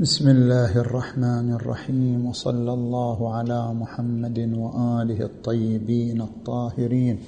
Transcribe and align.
بسم 0.00 0.28
الله 0.28 0.76
الرحمن 0.76 1.52
الرحيم 1.52 2.26
وصلى 2.26 2.72
الله 2.72 3.34
على 3.34 3.74
محمد 3.74 4.38
وآله 4.38 5.20
الطيبين 5.24 6.20
الطاهرين. 6.20 7.18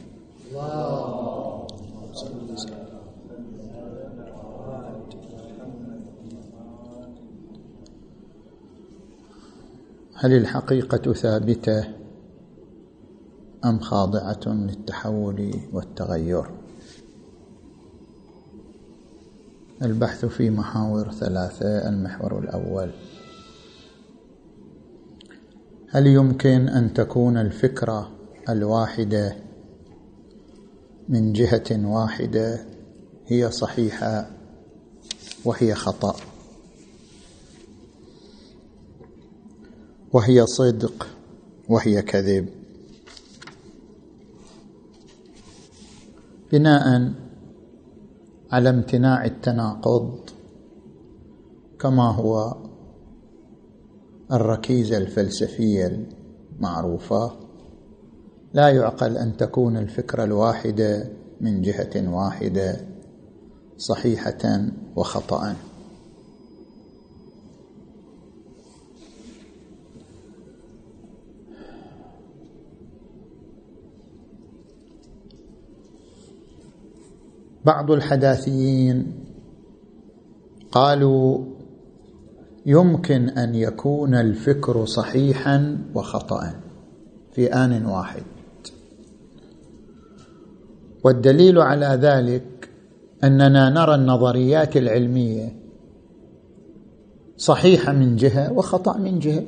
هل 10.14 10.32
الحقيقة 10.32 11.12
ثابتة 11.12 11.85
أم 13.64 13.79
خاضعة 13.80 14.45
للتحول 14.46 15.55
والتغير؟ 15.73 16.57
البحث 19.82 20.24
في 20.24 20.50
محاور 20.50 21.12
ثلاثة 21.12 21.88
المحور 21.88 22.38
الأول. 22.38 22.90
هل 25.91 26.06
يمكن 26.06 26.69
أن 26.69 26.95
تكون 26.95 27.36
الفكرة 27.36 28.10
الواحدة 28.48 29.36
من 31.09 31.33
جهة 31.33 31.86
واحدة 31.86 32.66
هي 33.27 33.50
صحيحة 33.50 34.30
وهي 35.45 35.74
خطأ؟ 35.74 36.16
وهي 40.12 40.47
صدق 40.47 41.06
وهي 41.69 42.02
كذب. 42.02 42.48
بناء 46.52 47.12
على 48.52 48.70
امتناع 48.70 49.25
التناقض 49.25 50.19
كما 51.80 52.11
هو 52.11 52.56
الركيزة 54.33 54.97
الفلسفية 54.97 56.06
المعروفة. 56.56 57.33
لا 58.55 58.69
يعقل 58.69 59.17
أن 59.17 59.37
تكون 59.37 59.77
الفكرة 59.77 60.25
الواحدة 60.25 61.09
من 61.41 61.62
جهة 61.62 62.14
واحدة 62.14 62.77
صحيحة 63.77 64.69
وخطا. 64.97 65.55
بعض 77.64 77.91
الحداثيين 77.91 79.12
قالوا 80.73 81.45
يمكن 82.67 83.28
أن 83.28 83.55
يكون 83.55 84.15
الفكر 84.15 84.84
صحيحا 84.84 85.78
وخطا 85.95 86.55
في 87.33 87.55
آن 87.55 87.87
واحد. 87.87 88.23
والدليل 91.05 91.59
على 91.59 91.87
ذلك 91.87 92.70
أننا 93.25 93.70
نرى 93.70 93.95
النظريات 93.95 94.77
العلمية 94.77 95.53
صحيحة 97.37 97.93
من 97.93 98.17
جهة 98.17 98.53
وخطأ 98.53 98.98
من 98.98 99.19
جهة 99.19 99.45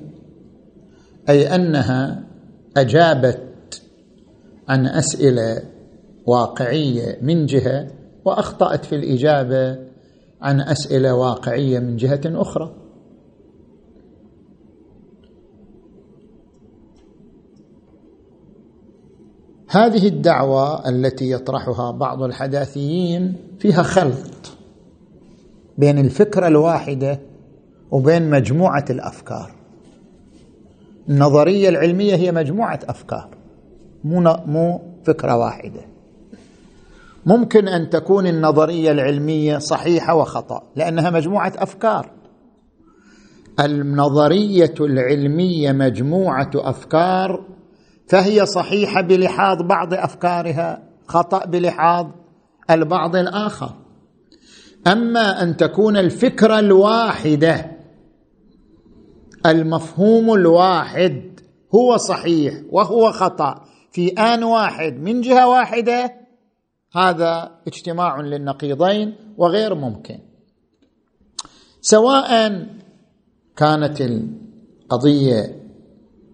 أي 1.28 1.54
أنها 1.54 2.24
أجابت 2.76 3.82
عن 4.68 4.86
أسئلة 4.86 5.62
واقعية 6.26 7.18
من 7.22 7.46
جهة 7.46 7.99
وأخطأت 8.30 8.84
في 8.84 8.94
الإجابة 8.94 9.78
عن 10.42 10.60
أسئلة 10.60 11.14
واقعية 11.14 11.78
من 11.78 11.96
جهة 11.96 12.20
أخرى. 12.26 12.74
هذه 19.68 20.08
الدعوة 20.08 20.88
التي 20.88 21.30
يطرحها 21.30 21.90
بعض 21.90 22.22
الحداثيين 22.22 23.36
فيها 23.58 23.82
خلط 23.82 24.52
بين 25.78 25.98
الفكرة 25.98 26.46
الواحدة 26.46 27.20
وبين 27.90 28.30
مجموعة 28.30 28.84
الأفكار. 28.90 29.54
النظرية 31.08 31.68
العلمية 31.68 32.14
هي 32.14 32.32
مجموعة 32.32 32.80
أفكار 32.88 33.28
مو 34.04 34.36
مو 34.46 34.80
فكرة 35.04 35.36
واحدة. 35.36 35.80
ممكن 37.26 37.68
أن 37.68 37.90
تكون 37.90 38.26
النظرية 38.26 38.90
العلمية 38.90 39.58
صحيحة 39.58 40.14
وخطأ 40.14 40.62
لأنها 40.76 41.10
مجموعة 41.10 41.52
أفكار. 41.56 42.10
النظرية 43.60 44.74
العلمية 44.80 45.72
مجموعة 45.72 46.50
أفكار 46.54 47.44
فهي 48.08 48.46
صحيحة 48.46 49.00
بلحاظ 49.00 49.62
بعض 49.62 49.94
أفكارها 49.94 50.82
خطأ 51.06 51.46
بلحاظ 51.46 52.06
البعض 52.70 53.16
الآخر. 53.16 53.72
أما 54.86 55.42
أن 55.42 55.56
تكون 55.56 55.96
الفكرة 55.96 56.58
الواحدة 56.58 57.70
المفهوم 59.46 60.34
الواحد 60.34 61.40
هو 61.74 61.96
صحيح 61.96 62.54
وهو 62.70 63.12
خطأ 63.12 63.64
في 63.92 64.08
آن 64.08 64.44
واحد 64.44 64.96
من 65.00 65.20
جهة 65.20 65.48
واحدة 65.48 66.19
هذا 66.96 67.50
اجتماع 67.66 68.20
للنقيضين 68.20 69.14
وغير 69.36 69.74
ممكن. 69.74 70.18
سواء 71.80 72.66
كانت 73.56 74.00
القضية 74.00 75.60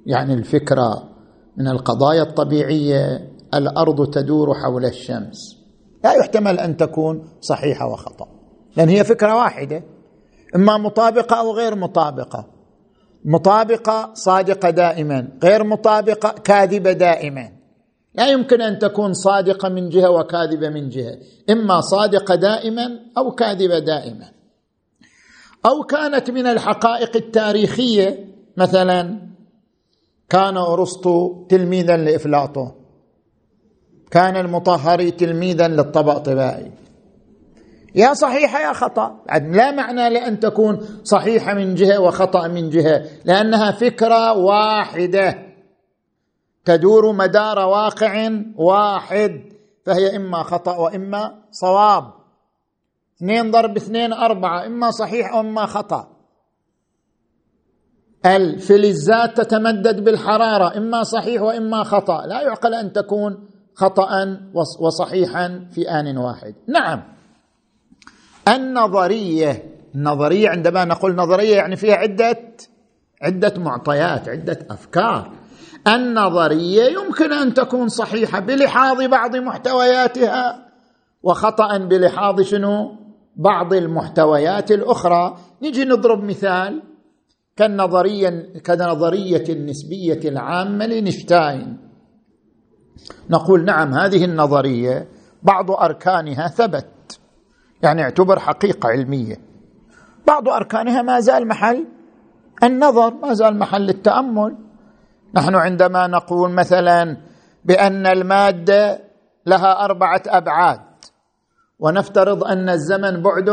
يعني 0.06 0.34
الفكرة 0.34 1.08
من 1.56 1.68
القضايا 1.68 2.22
الطبيعية 2.22 3.32
الأرض 3.54 4.10
تدور 4.10 4.54
حول 4.54 4.84
الشمس. 4.84 5.56
لا 6.04 6.12
يحتمل 6.12 6.58
أن 6.60 6.76
تكون 6.76 7.28
صحيحة 7.40 7.86
وخطأ 7.92 8.28
لأن 8.76 8.88
هي 8.88 9.04
فكرة 9.04 9.36
واحدة. 9.36 9.82
إما 10.56 10.78
مطابقة 10.78 11.36
أو 11.36 11.52
غير 11.52 11.74
مطابقة. 11.74 12.46
مطابقة 13.24 14.10
صادقة 14.14 14.70
دائما 14.70 15.28
غير 15.42 15.64
مطابقة 15.64 16.28
كاذبة 16.44 16.92
دائما. 16.92 17.55
لا 18.16 18.26
يمكن 18.26 18.60
أن 18.60 18.78
تكون 18.78 19.12
صادقة 19.12 19.68
من 19.68 19.88
جهة 19.88 20.10
وكاذبة 20.10 20.68
من 20.68 20.88
جهة. 20.88 21.18
إما 21.50 21.80
صادقة 21.80 22.34
دائما 22.34 22.98
أو 23.18 23.30
كاذبة 23.30 23.78
دائما. 23.78 24.30
أو 25.66 25.82
كانت 25.82 26.30
من 26.30 26.46
الحقائق 26.46 27.16
التاريخية 27.16 28.26
مثلا 28.56 29.26
كان 30.28 30.56
أرسطو 30.56 31.46
تلميذا 31.48 31.96
لافلاطون 31.96 32.72
كان 34.10 34.36
المطهري 34.36 35.10
تلميذا 35.10 35.68
للطباطبائي 35.68 36.72
يا 37.94 38.14
صحيحه 38.14 38.60
يا 38.60 38.72
خطأ. 38.72 39.24
لا 39.50 39.70
معنى 39.70 40.10
لأن 40.10 40.40
تكون 40.40 40.80
صحيحة 41.04 41.54
من 41.54 41.74
جهة 41.74 41.98
وخطأ 41.98 42.48
من 42.48 42.70
جهة 42.70 43.02
لأنها 43.24 43.70
فكرة 43.70 44.32
واحدة. 44.32 45.45
تدور 46.66 47.12
مدار 47.12 47.58
واقع 47.58 48.30
واحد 48.56 49.52
فهي 49.86 50.16
إما 50.16 50.42
خطأ 50.42 50.76
وإما 50.76 51.42
صواب. 51.50 52.12
اثنين 53.16 53.50
ضرب 53.50 53.76
اثنين 53.76 54.12
أربعة 54.12 54.66
إما 54.66 54.90
صحيح 54.90 55.32
أو 55.32 55.40
إما 55.40 55.66
خطأ. 55.66 56.08
الفلزات 58.26 59.40
تتمدد 59.40 60.04
بالحرارة 60.04 60.76
إما 60.76 61.02
صحيح 61.02 61.42
وإما 61.42 61.84
خطأ. 61.84 62.26
لا 62.26 62.42
يعقل 62.42 62.74
أن 62.74 62.92
تكون 62.92 63.48
خطأ 63.74 64.40
وصحيحا 64.80 65.68
في 65.74 65.90
آن 65.90 66.18
واحد. 66.18 66.54
نعم. 66.68 67.02
النظرية 68.48 69.62
النظريه 69.94 70.48
عندما 70.48 70.84
نقول 70.84 71.14
نظرية 71.14 71.56
يعني 71.56 71.76
فيها 71.76 71.94
عدة 71.94 72.38
عدة 73.22 73.54
معطيات 73.56 74.28
عدة 74.28 74.58
أفكار. 74.70 75.32
النظرية 75.88 76.84
يمكن 76.84 77.32
أن 77.32 77.54
تكون 77.54 77.88
صحيحة 77.88 78.40
بلحاظ 78.40 79.02
بعض 79.02 79.36
محتوياتها 79.36 80.66
وخطأ 81.22 81.78
بلحاظ 81.78 82.40
شنو؟ 82.40 82.96
بعض 83.36 83.74
المحتويات 83.74 84.72
الأخرى. 84.72 85.36
نجي 85.62 85.84
نضرب 85.84 86.24
مثال 86.24 86.82
كالنظرية 87.56 88.52
كنظرية 88.66 89.44
النسبية 89.48 90.20
العامة 90.24 90.86
لنشتاين 90.86 91.78
نقول 93.30 93.64
نعم 93.64 93.94
هذه 93.94 94.24
النظرية 94.24 95.08
بعض 95.42 95.70
أركانها 95.70 96.48
ثبت 96.48 97.20
يعني 97.82 98.02
اعتبر 98.02 98.38
حقيقة 98.38 98.88
علمية. 98.88 99.36
بعض 100.26 100.48
أركانها 100.48 101.02
ما 101.02 101.20
زال 101.20 101.48
محل 101.48 101.86
النظر 102.62 103.14
ما 103.14 103.32
زال 103.34 103.58
محل 103.58 103.88
التأمل. 103.88 104.65
نحن 105.36 105.54
عندما 105.54 106.06
نقول 106.06 106.50
مثلا 106.50 107.16
بأن 107.64 108.06
المادة 108.06 109.00
لها 109.46 109.84
أربعة 109.84 110.22
أبعاد 110.26 110.80
ونفترض 111.78 112.44
أن 112.44 112.68
الزمن 112.68 113.22
بعد 113.22 113.48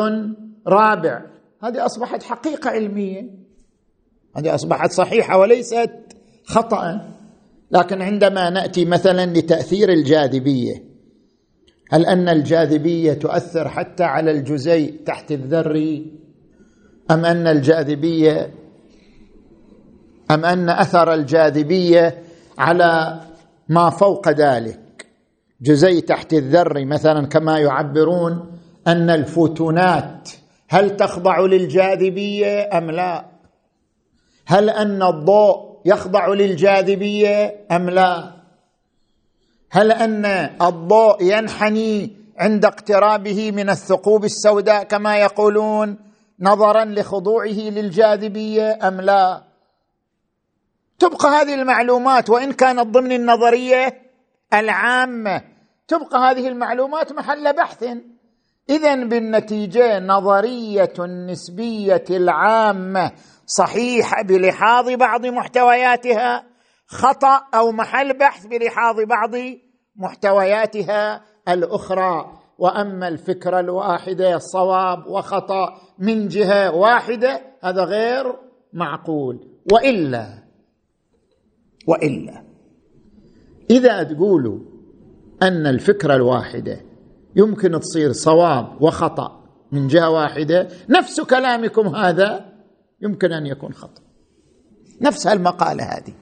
رابع 0.67 1.21
هذه 1.63 1.85
أصبحت 1.85 2.23
حقيقة 2.23 2.69
علمية. 2.69 3.29
هذه 4.37 4.55
أصبحت 4.55 4.91
صحيحة 4.91 5.37
وليست 5.37 5.91
خطأ. 6.45 7.13
لكن 7.71 8.01
عندما 8.01 8.49
نأتي 8.49 8.85
مثلا 8.85 9.25
لتأثير 9.25 9.89
الجاذبية 9.89 10.83
هل 11.91 12.05
أن 12.05 12.29
الجاذبية 12.29 13.13
تؤثر 13.13 13.69
حتى 13.69 14.03
على 14.03 14.31
الجزيء 14.31 15.03
تحت 15.05 15.31
الذري 15.31 16.19
أم 17.11 17.25
أن 17.25 17.47
الجاذبية 17.47 18.53
أم 20.31 20.45
أن 20.45 20.69
أثر 20.69 21.13
الجاذبية 21.13 22.23
على 22.57 23.19
ما 23.69 23.89
فوق 23.89 24.29
ذلك؟ 24.29 24.79
جزيء 25.61 25.99
تحت 25.99 26.33
الذر 26.33 26.85
مثلا 26.85 27.27
كما 27.27 27.59
يعبرون 27.59 28.51
أن 28.87 29.09
الفوتونات 29.09 30.29
هل 30.69 30.97
تخضع 30.97 31.39
للجاذبية 31.39 32.77
أم 32.77 32.91
لا؟ 32.91 33.25
هل 34.45 34.69
أن 34.69 35.03
الضوء 35.03 35.73
يخضع 35.85 36.27
للجاذبية 36.27 37.65
أم 37.71 37.89
لا؟ 37.89 38.31
هل 39.71 39.91
أن 39.91 40.25
الضوء 40.61 41.23
ينحني 41.23 42.11
عند 42.37 42.65
اقترابه 42.65 43.51
من 43.51 43.69
الثقوب 43.69 44.25
السوداء 44.25 44.83
كما 44.83 45.17
يقولون 45.17 45.97
نظرا 46.39 46.85
لخضوعه 46.85 47.47
للجاذبية 47.69 48.87
أم 48.87 49.01
لا؟ 49.01 49.52
تبقى 51.03 51.29
هذه 51.29 51.53
المعلومات 51.53 52.29
وإن 52.29 52.51
كانت 52.51 52.87
ضمن 52.87 53.11
النظرية 53.11 54.01
العامة 54.53 55.41
تبقى 55.87 56.19
هذه 56.19 56.47
المعلومات 56.47 57.11
محل 57.11 57.53
بحث. 57.55 57.83
اذا 58.69 58.95
بالنتيجة 58.95 59.99
نظرية 59.99 60.93
النسبية 60.99 62.03
العامة 62.09 63.11
صحيحه 63.45 64.21
بلحاظ 64.21 64.89
بعض 64.89 65.25
محتوياتها 65.25 66.43
خطأ 66.87 67.41
أو 67.53 67.71
محل 67.71 68.17
بحث 68.17 68.45
بلحاظ 68.45 68.95
بعض 68.99 69.31
محتوياتها 69.95 71.21
الأخرى. 71.47 72.39
وأما 72.57 73.07
الفكرة 73.07 73.59
الواحدة 73.59 74.37
صواب 74.37 75.07
وخطأ 75.07 75.81
من 75.99 76.27
جهة 76.27 76.75
واحدة 76.75 77.41
هذا 77.63 77.83
غير 77.83 78.35
معقول. 78.73 79.47
وإلا 79.73 80.42
وإلا. 81.87 82.43
إذا 83.69 84.03
تقولوا 84.03 84.59
أن 85.41 85.67
الفكرة 85.67 86.15
الواحدة 86.15 86.81
يمكن 87.35 87.79
تصير 87.79 88.11
صواب 88.11 88.81
وخطأ 88.81 89.43
من 89.71 89.87
جهة 89.87 90.09
واحدة 90.09 90.67
نفس 90.89 91.21
كلامكم 91.21 91.95
هذا 91.95 92.45
يمكن 93.01 93.31
أن 93.31 93.45
يكون 93.45 93.73
خطأ. 93.73 94.01
نفس 95.01 95.27
هالمقاله 95.27 95.83
هذه. 95.83 96.13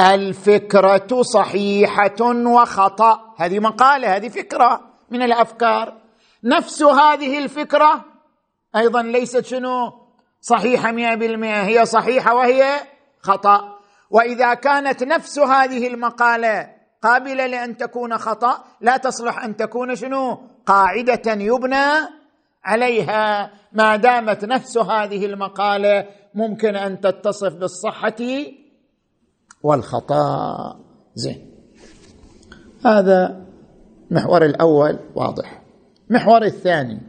الفكرة 0.00 1.22
صحيحة 1.22 2.34
وخطأ. 2.46 3.34
هذه 3.36 3.58
مقالة 3.58 4.16
هذه 4.16 4.28
فكرة 4.28 4.80
من 5.10 5.22
الأفكار. 5.22 5.96
نفس 6.44 6.82
هذه 6.82 7.38
الفكرة 7.38 8.04
أيضا 8.76 9.02
ليست 9.02 9.44
شنو؟ 9.44 9.92
صحيحة 10.40 10.92
مئة 10.92 11.14
بالمئة. 11.14 11.62
هي 11.62 11.86
صحيحة 11.86 12.34
وهي 12.34 12.64
خطأ. 13.20 13.75
وإذا 14.10 14.54
كانت 14.54 15.02
نفس 15.02 15.38
هذه 15.38 15.86
المقالة 15.86 16.76
قابلة 17.02 17.46
لأن 17.46 17.76
تكون 17.76 18.18
خطأ 18.18 18.64
لا 18.80 18.96
تصلح 18.96 19.44
أن 19.44 19.56
تكون 19.56 19.96
شنو؟ 19.96 20.38
قاعدة 20.66 21.32
يبنى 21.32 22.08
عليها. 22.64 23.50
ما 23.72 23.96
دامت 23.96 24.44
نفس 24.44 24.78
هذه 24.78 25.26
المقالة 25.26 26.06
ممكن 26.34 26.76
أن 26.76 27.00
تتصف 27.00 27.52
بالصحة 27.52 28.16
والخطأ. 29.62 30.76
زين. 31.14 31.50
هذا 32.84 33.46
المحور 34.10 34.44
الأول 34.44 34.98
واضح. 35.14 35.62
المحور 36.10 36.42
الثاني. 36.42 37.00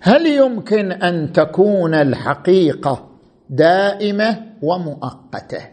هل 0.00 0.26
يمكن 0.26 0.92
أن 0.92 1.32
تكون 1.32 1.94
الحقيقة 1.94 3.11
دائمة 3.52 4.56
ومؤقتة. 4.62 5.68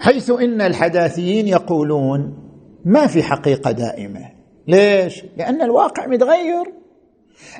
حيث 0.00 0.30
إن 0.30 0.60
الحداثيين 0.60 1.48
يقولون 1.48 2.38
ما 2.84 3.06
في 3.06 3.22
حقيقة 3.22 3.70
دائمة. 3.70 4.30
ليش؟ 4.66 5.24
لأن 5.36 5.62
الواقع 5.62 6.06
متغير. 6.06 6.74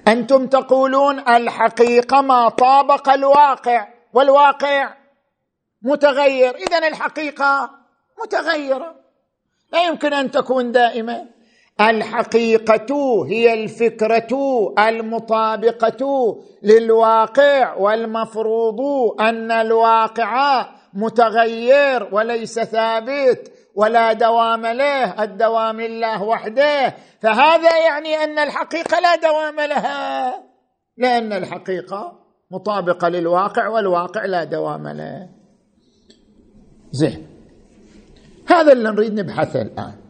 أنتم 0.09 0.47
تقولون 0.47 1.19
الحقيقة 1.19 2.21
ما 2.21 2.49
طابق 2.49 3.09
الواقع 3.09 3.89
والواقع 4.15 4.95
متغير. 5.83 6.55
اذا 6.55 6.89
الحقيقة 6.89 7.71
متغيرة. 8.25 8.95
لا 9.73 9.87
يمكن 9.87 10.13
أن 10.13 10.31
تكون 10.31 10.73
دائمة. 10.73 11.38
الحقيقة 11.81 13.27
هي 13.27 13.55
الفكرة 13.55 14.29
المطابقة 14.79 16.37
للواقع 16.63 17.75
والمفروض 17.75 18.81
أن 19.21 19.53
الواقع 19.53 20.67
متغير 20.95 22.09
وليس 22.13 22.61
ثابت 22.61 23.53
ولا 23.75 24.13
دوام 24.13 24.67
له 24.67 25.23
الدوام 25.25 25.81
الله 25.81 26.23
وحده. 26.23 26.95
فهذا 27.23 27.79
يعني 27.87 28.17
أن 28.17 28.39
الحقيقة 28.39 29.01
لا 29.01 29.17
دوام 29.17 29.61
لها 29.61 30.35
لأن 30.97 31.33
الحقيقة 31.33 32.13
مطابقة 32.51 33.09
للواقع 33.09 33.69
والواقع 33.69 34.25
لا 34.25 34.45
دوام 34.45 34.89
له. 34.89 35.29
زين 36.91 37.27
هذا 38.49 38.73
اللي 38.73 38.91
نريد 38.91 39.21
نبحثه 39.21 39.63
الآن. 39.63 40.08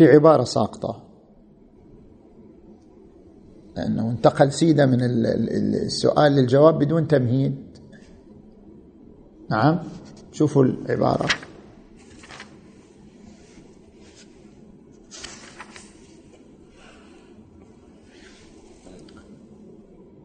في 0.00 0.08
عبارة 0.08 0.44
ساقطة. 0.44 1.02
لأنه 3.76 4.10
انتقل 4.10 4.52
سيدة 4.52 4.86
من 4.86 4.98
السؤال 5.02 6.32
للجواب 6.32 6.78
بدون 6.78 7.08
تمهيد. 7.08 7.78
نعم 9.50 9.78
شوفوا 10.32 10.64
العبارة. 10.64 11.28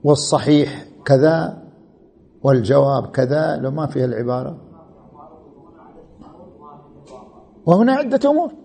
والصحيح 0.03 0.85
كذا 1.05 1.63
والجواب 2.43 3.11
كذا 3.11 3.57
لو 3.57 3.71
ما 3.71 3.87
فيها 3.87 4.05
العبارة. 4.05 4.61
وهنا 7.65 7.93
عدة 7.93 8.29
أمور. 8.29 8.64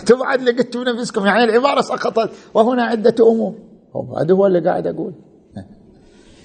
أنتم 0.00 0.18
بعد 0.24 0.42
لقيتوا 0.42 0.84
نفسكم. 0.84 1.26
يعني 1.26 1.44
العبارة 1.44 1.80
سقطت 1.80 2.30
وهنا 2.54 2.82
عدة 2.84 3.14
أمور. 3.30 3.54
هذا 4.20 4.34
هو 4.34 4.46
اللي 4.46 4.60
قاعد 4.60 4.86
أقول. 4.86 5.14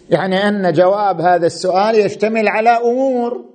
يعني 0.09 0.35
أن 0.35 0.73
جواب 0.73 1.21
هذا 1.21 1.47
السؤال 1.47 1.95
يشتمل 1.95 2.47
على 2.47 2.69
أمور 2.69 3.45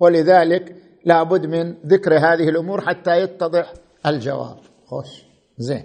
ولذلك 0.00 0.76
لابد 1.04 1.46
من 1.46 1.74
ذكر 1.86 2.14
هذه 2.14 2.48
الأمور 2.48 2.80
حتى 2.80 3.20
يتضح 3.20 3.72
الجواب. 4.06 4.56
خوش. 4.86 5.24
زين. 5.58 5.84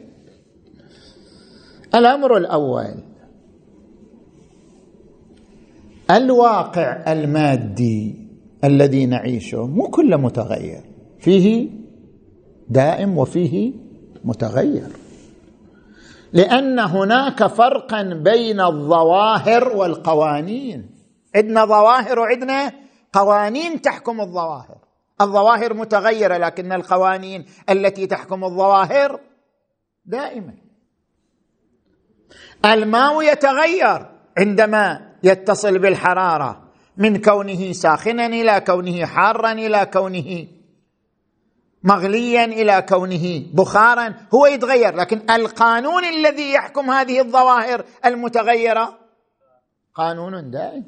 الأمر 1.96 2.38
الأول. 2.38 3.04
الواقع 6.12 7.12
المادي 7.12 8.30
الذي 8.64 9.06
نعيشه 9.06 9.66
مو 9.66 9.88
كله 9.88 10.18
متغير. 10.18 10.84
فيه 11.20 11.70
دائم 12.72 13.18
وفيه 13.18 13.74
متغير. 14.24 14.88
لأن 16.34 16.80
هناك 16.80 17.48
فرقا 17.48 18.04
بين 18.04 18.62
الظواهر 18.62 19.76
والقوانين. 19.76 20.90
عندنا 21.36 21.66
ظواهر 21.66 22.20
وعندنا 22.20 22.72
قوانين 23.14 23.82
تحكم 23.82 24.22
الظواهر. 24.22 24.78
الظواهر 25.22 25.74
متغيرة 25.74 26.38
لكن 26.38 26.72
القوانين 26.72 27.46
التي 27.70 28.08
تحكم 28.08 28.44
الظواهر 28.44 29.20
دائما. 30.06 30.54
الماء 32.66 33.22
يتغير 33.22 34.06
عندما 34.38 35.12
يتصل 35.24 35.80
بالحرارة 35.80 36.62
من 36.98 37.22
كونه 37.22 37.72
ساخنا 37.72 38.26
إلى 38.26 38.62
كونه 38.68 39.06
حارا 39.06 39.52
إلى 39.52 39.86
كونه 39.94 40.48
مغليا 41.84 42.46
إلى 42.46 42.86
كونه 42.90 43.46
بخارا. 43.54 44.16
هو 44.34 44.46
يتغير 44.46 44.96
لكن 44.96 45.22
القانون 45.32 46.06
الذي 46.06 46.54
يحكم 46.54 46.92
هذه 46.92 47.20
الظواهر 47.20 47.86
المتغيرة؟ 48.06 49.00
قانون 49.96 50.52
دائم. 50.52 50.86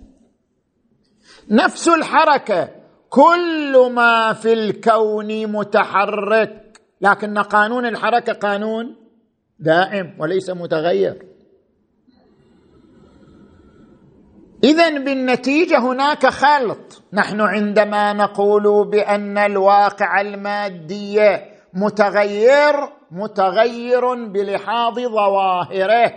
نفس 1.50 1.88
الحركة. 1.88 2.70
كل 3.10 3.92
ما 3.92 4.34
في 4.34 4.54
الكون 4.54 5.48
متحرك 5.48 6.82
لكن 7.02 7.38
قانون 7.38 7.86
الحركة 7.86 8.34
قانون 8.34 8.96
دائم 9.60 10.16
وليس 10.20 10.50
متغير. 10.50 11.26
اذا 14.64 14.90
بالنتيجة 14.90 15.80
هناك 15.80 16.26
خلط. 16.26 17.02
نحن 17.13 17.41
عندما 17.41 18.13
نقول 18.13 18.88
بأن 18.89 19.38
الواقع 19.38 20.22
المادي 20.22 21.20
متغير 21.74 22.74
متغير 23.12 24.27
بلحاظ 24.27 25.00
ظواهره 25.00 26.13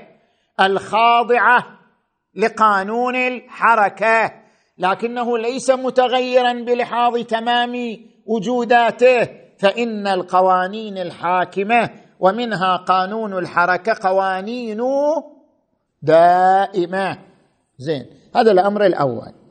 الخاضعة 0.60 1.66
لقانون 2.34 3.16
الحركة 3.16 4.32
لكنه 4.78 5.38
ليس 5.38 5.70
متغيرا 5.70 6.52
بلحاظ 6.52 7.18
تمام 7.18 7.96
وجوداته 8.26 9.28
فإن 9.58 10.06
القوانين 10.06 10.98
الحاكمة 10.98 11.90
ومنها 12.20 12.76
قانون 12.76 13.38
الحركة 13.38 14.08
قوانين 14.08 14.80
دائمة. 16.02 17.18
زين 17.78 18.06
هذا 18.36 18.50
الأمر 18.50 18.86
الأول. 18.86 19.45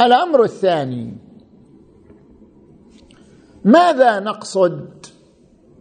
الأمر 0.00 0.42
الثاني 0.42 1.18
ماذا 3.64 4.20
نقصد 4.20 5.06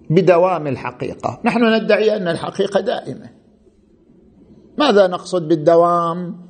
بدوام 0.10 0.67
الحقيقة؟ 0.67 1.39
نحن 1.43 1.74
ندعي 1.74 2.17
أن 2.17 2.27
الحقيقة 2.27 2.79
دائمة. 2.79 3.29
ماذا 4.77 5.07
نقصد 5.07 5.48
بالدوام؟ 5.48 6.45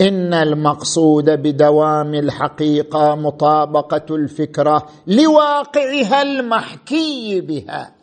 إن 0.00 0.34
المقصود 0.34 1.30
بدوام 1.30 2.14
الحقيقة 2.14 3.14
مطابقة 3.14 4.16
الفكرة 4.16 4.88
لواقعها 5.06 6.22
المحكي 6.22 7.40
بها. 7.40 7.94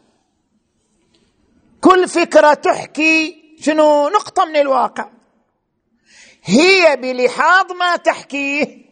كل 1.81 2.07
فكرة 2.07 2.53
تحكي 2.53 3.35
شنو؟ 3.59 4.09
نقطة 4.09 4.45
من 4.45 4.55
الواقع. 4.55 5.14
هي 6.45 6.95
بلحاظ 6.95 7.71
ما 7.71 7.95
تحكيه 7.95 8.85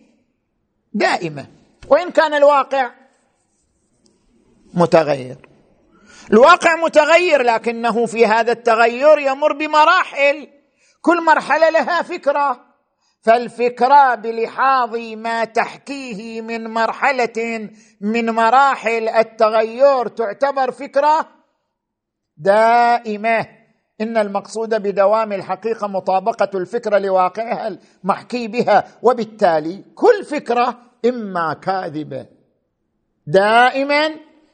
دائمة. 0.94 1.48
وإن 1.88 2.12
كان 2.12 2.34
الواقع 2.34 2.92
متغير. 4.74 5.38
الواقع 6.32 6.76
متغير 6.76 7.42
لكنه 7.42 8.06
في 8.06 8.26
هذا 8.26 8.52
التغير 8.52 9.20
يمر 9.20 9.54
بمراحل. 9.54 10.48
كل 11.02 11.26
مرحلة 11.26 11.70
لها 11.70 12.02
فكرة. 12.02 12.66
فالفكرة 13.22 14.16
بلحاظ 14.16 14.96
ما 14.98 15.46
تحكيه 15.46 16.42
من 16.42 16.68
مرحلة 16.68 17.70
من 18.02 18.30
مراحل 18.30 19.10
التغير 19.10 20.08
تعتبر 20.08 20.72
فكرة 20.72 21.30
دائمة. 22.38 23.63
إن 24.04 24.18
المقصود 24.18 24.82
بدوام 24.82 25.34
الحقيقة 25.34 25.88
مطابقة 25.88 26.58
الفكرة 26.58 26.98
لواقعها 26.98 27.78
المحكي 28.04 28.48
بها 28.48 28.84
وبالتالي 29.02 29.84
كل 29.96 30.24
فكرة 30.26 30.78
إما 31.06 31.54
كاذبة 31.54 32.26
دائما 33.28 34.10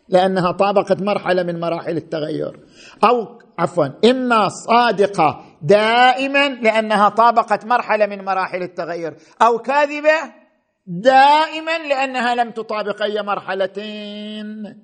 لأنها 0.10 0.52
طابقت 0.52 1.02
مرحلة 1.02 1.44
من 1.44 1.60
مراحل 1.60 1.98
التغير 1.98 2.60
أو 3.04 3.40
عفوا 3.60 3.86
إما 4.06 4.50
صادقة 4.50 5.46
دائما 5.62 6.50
لأنها 6.50 7.10
طابقت 7.10 7.66
مرحلة 7.66 8.06
من 8.06 8.26
مراحل 8.26 8.64
التغير 8.64 9.16
أو 9.42 9.60
كاذبة 9.60 10.18
دائما 10.88 11.78
لأنها 11.78 12.36
لم 12.36 12.52
تطابق 12.52 13.02
أي 13.04 13.22
مرحلتين. 13.22 14.80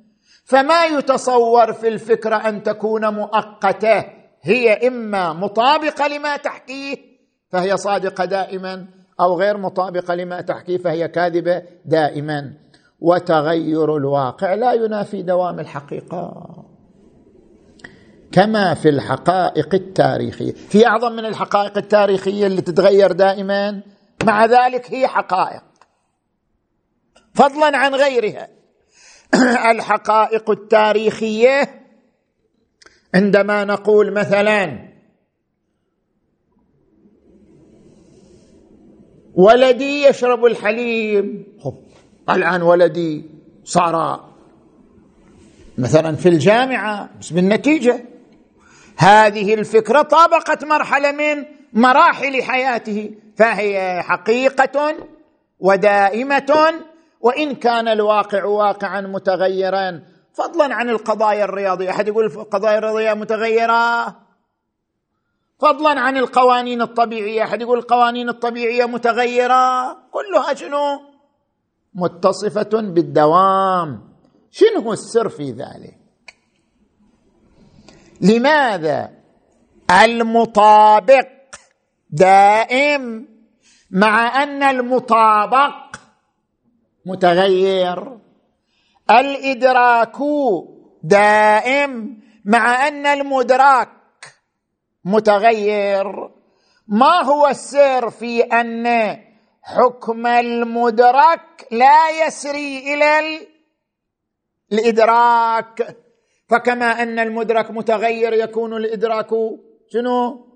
فما 0.45 0.85
يتصور 0.85 1.73
في 1.73 1.87
الفكرة 1.87 2.35
أن 2.35 2.63
تكون 2.63 3.13
مؤقتة؟ 3.13 4.05
هي 4.45 4.87
إما 4.87 5.33
مطابقة 5.33 6.07
لما 6.07 6.37
تحكيه 6.37 6.97
فهي 7.51 7.77
صادقة 7.77 8.25
دائما 8.25 8.85
أو 9.19 9.39
غير 9.39 9.57
مطابقة 9.57 10.15
لما 10.15 10.41
تحكيه 10.41 10.77
فهي 10.77 11.07
كاذبة 11.07 11.61
دائما. 11.85 12.53
وتغير 12.99 13.97
الواقع 13.97 14.53
لا 14.53 14.73
ينافي 14.73 15.21
دوام 15.21 15.59
الحقيقة. 15.59 16.47
كما 18.31 18.73
في 18.73 18.89
الحقائق 18.89 19.75
التاريخية. 19.75 20.51
في 20.51 20.87
أعظم 20.87 21.11
من 21.11 21.25
الحقائق 21.25 21.77
التاريخية 21.77 22.47
اللي 22.47 22.61
تتغير 22.61 23.11
دائما 23.11 23.81
مع 24.23 24.45
ذلك 24.45 24.93
هي 24.93 25.07
حقائق. 25.07 25.63
فضلا 27.33 27.77
عن 27.77 27.95
غيرها. 27.95 28.47
الحقائق 29.71 30.49
التاريخية 30.49 31.84
عندما 33.15 33.63
نقول 33.63 34.13
مثلا 34.13 34.79
ولدي 39.33 40.03
يشرب 40.03 40.45
الحليب. 40.45 41.45
الآن 42.29 42.61
ولدي 42.61 43.25
صار 43.63 44.25
مثلا 45.77 46.15
في 46.15 46.29
الجامعة 46.29 47.09
بس 47.19 47.29
بالنتيجة. 47.33 48.05
هذه 48.97 49.53
الفكرة 49.53 50.01
طابقت 50.01 50.65
مرحلة 50.65 51.11
من 51.11 51.45
مراحل 51.73 52.43
حياته 52.43 53.11
فهي 53.37 54.01
حقيقة 54.01 54.95
ودائمة 55.59 56.73
وإن 57.21 57.55
كان 57.55 57.87
الواقع 57.87 58.45
واقعا 58.45 59.01
متغيرا 59.01 60.01
فضلا 60.37 60.75
عن 60.75 60.89
القضايا 60.89 61.43
الرياضية. 61.43 61.89
أحد 61.89 62.07
يقول 62.07 62.25
القضايا 62.25 62.77
الرياضية 62.77 63.13
متغيرة. 63.13 64.05
فضلا 65.59 65.99
عن 65.99 66.17
القوانين 66.17 66.81
الطبيعية. 66.81 67.43
أحد 67.43 67.61
يقول 67.61 67.79
القوانين 67.79 68.29
الطبيعية 68.29 68.85
متغيرة. 68.85 69.93
كلها 70.11 70.53
شنو؟ 70.53 71.01
متصفة 71.93 72.69
بالدوام. 72.73 74.15
شنو 74.51 74.93
السر 74.93 75.29
في 75.29 75.51
ذلك؟ 75.51 75.99
لماذا 78.21 79.11
المطابق 80.03 81.27
دائم 82.09 83.27
مع 83.91 84.43
أن 84.43 84.63
المطابق 84.63 85.95
متغير؟ 87.05 88.24
الإدراك 89.11 90.15
دائم 91.03 92.21
مع 92.45 92.87
أن 92.87 93.05
المدرك 93.05 93.89
متغير. 95.05 96.29
ما 96.87 97.23
هو 97.23 97.47
السر 97.47 98.09
في 98.09 98.41
أن 98.41 99.17
حكم 99.61 100.27
المدرك 100.27 101.67
لا 101.71 102.27
يسري 102.27 102.93
إلى 102.93 103.39
الإدراك. 104.71 105.97
فكما 106.49 106.85
أن 106.85 107.19
المدرك 107.19 107.71
متغير 107.71 108.33
يكون 108.33 108.73
الإدراك 108.73 109.29
شنو؟ 109.89 110.47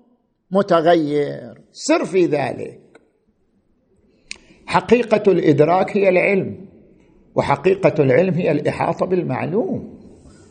متغير. 0.50 1.62
سر 1.72 2.04
في 2.04 2.26
ذلك. 2.26 3.00
حقيقة 4.66 5.32
الإدراك 5.32 5.96
هي 5.96 6.08
العلم. 6.08 6.69
وحقيقة 7.34 8.02
العلم 8.02 8.34
هي 8.34 8.50
الإحاطة 8.50 9.06
بالمعلوم. 9.06 10.00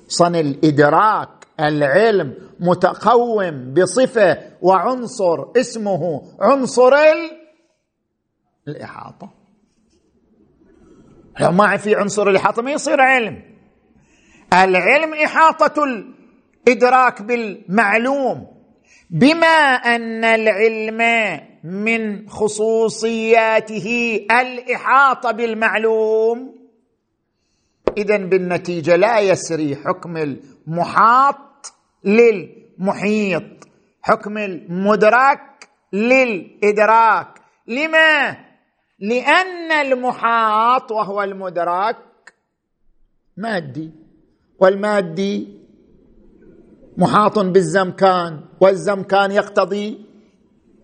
صن 0.08 0.36
الإدراك 0.36 1.30
العلم 1.60 2.34
متقوم 2.60 3.74
بصفة 3.74 4.38
وعنصر 4.62 5.46
اسمه 5.58 6.22
عنصر 6.40 6.94
الإحاطة. 8.68 9.30
لو 11.40 11.52
ما 11.52 11.78
في 11.78 11.96
عنصر 11.96 12.30
الإحاطة 12.30 12.62
ما 12.62 12.72
يصير 12.72 13.02
علم. 13.02 13.44
العلم 14.54 15.14
إحاطة 15.14 15.84
الإدراك 15.84 17.22
بالمعلوم. 17.22 18.48
بما 19.10 19.48
أن 19.74 20.24
العلم 20.24 21.02
من 21.64 22.30
خصوصياته 22.30 24.20
الإحاطة 24.42 25.32
بالمعلوم 25.32 26.59
اذا 27.98 28.18
بالنتيجة 28.18 28.96
لا 28.96 29.20
يسري 29.20 29.76
حكم 29.76 30.18
المحاط 30.18 31.74
للمحيط. 32.04 33.44
حكم 34.02 34.38
المدرك 34.38 35.70
للإدراك. 35.94 37.28
لما؟ 37.68 38.38
لأن 39.00 39.72
المحاط 39.72 40.92
وهو 40.92 41.24
المدرك 41.24 41.98
مادي 43.38 43.92
والمادي 44.60 45.60
محاط 46.98 47.40
بالزمكان 47.40 48.42
والزمكان 48.62 49.32
يقتضي 49.32 50.06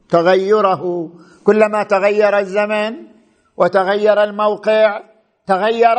تغيره. 0.10 1.12
كلما 1.44 1.84
تغير 1.84 2.40
الزمن 2.40 2.96
وتغير 3.58 4.24
الموقع 4.24 5.02
تغير 5.48 5.98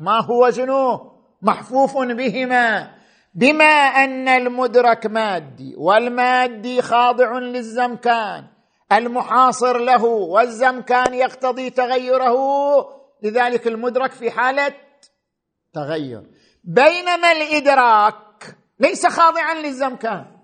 ما 0.00 0.20
هو 0.20 0.46
وزنه 0.46 1.12
محفوف 1.42 1.96
بهما. 1.96 2.94
بما 3.34 3.74
أن 4.04 4.28
المدرك 4.28 5.06
مادي 5.06 5.74
والمادي 5.76 6.82
خاضع 6.82 7.38
للزمكان 7.38 8.44
المحاصر 8.92 9.78
له 9.78 10.04
والزمكان 10.04 11.14
يقتضي 11.14 11.70
تغيره 11.70 12.36
لذلك 13.22 13.66
المدرك 13.66 14.12
في 14.12 14.30
حالة 14.30 14.74
تغير. 15.72 16.22
بينما 16.64 17.32
الإدراك 17.32 18.56
ليس 18.80 19.06
خاضعا 19.06 19.54
للزمكان. 19.54 20.34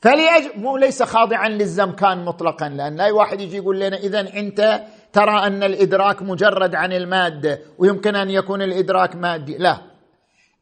فليج 0.00 0.56
مو 0.56 0.76
ليس 0.76 1.02
خاضعا 1.02 1.48
للزمكان 1.48 2.24
مطلقا 2.24 2.68
لأن 2.68 2.96
لا 2.96 3.12
واحد 3.12 3.40
يجي 3.40 3.56
يقول 3.56 3.80
لنا 3.80 3.96
اذا 3.96 4.20
أنت 4.20 4.82
ترى 5.16 5.46
أن 5.46 5.62
الإدراك 5.62 6.22
مجرد 6.22 6.74
عن 6.74 6.92
المادة 6.92 7.60
ويمكن 7.78 8.16
أن 8.16 8.30
يكون 8.30 8.62
الإدراك 8.62 9.16
مادي. 9.16 9.58
لا. 9.58 9.78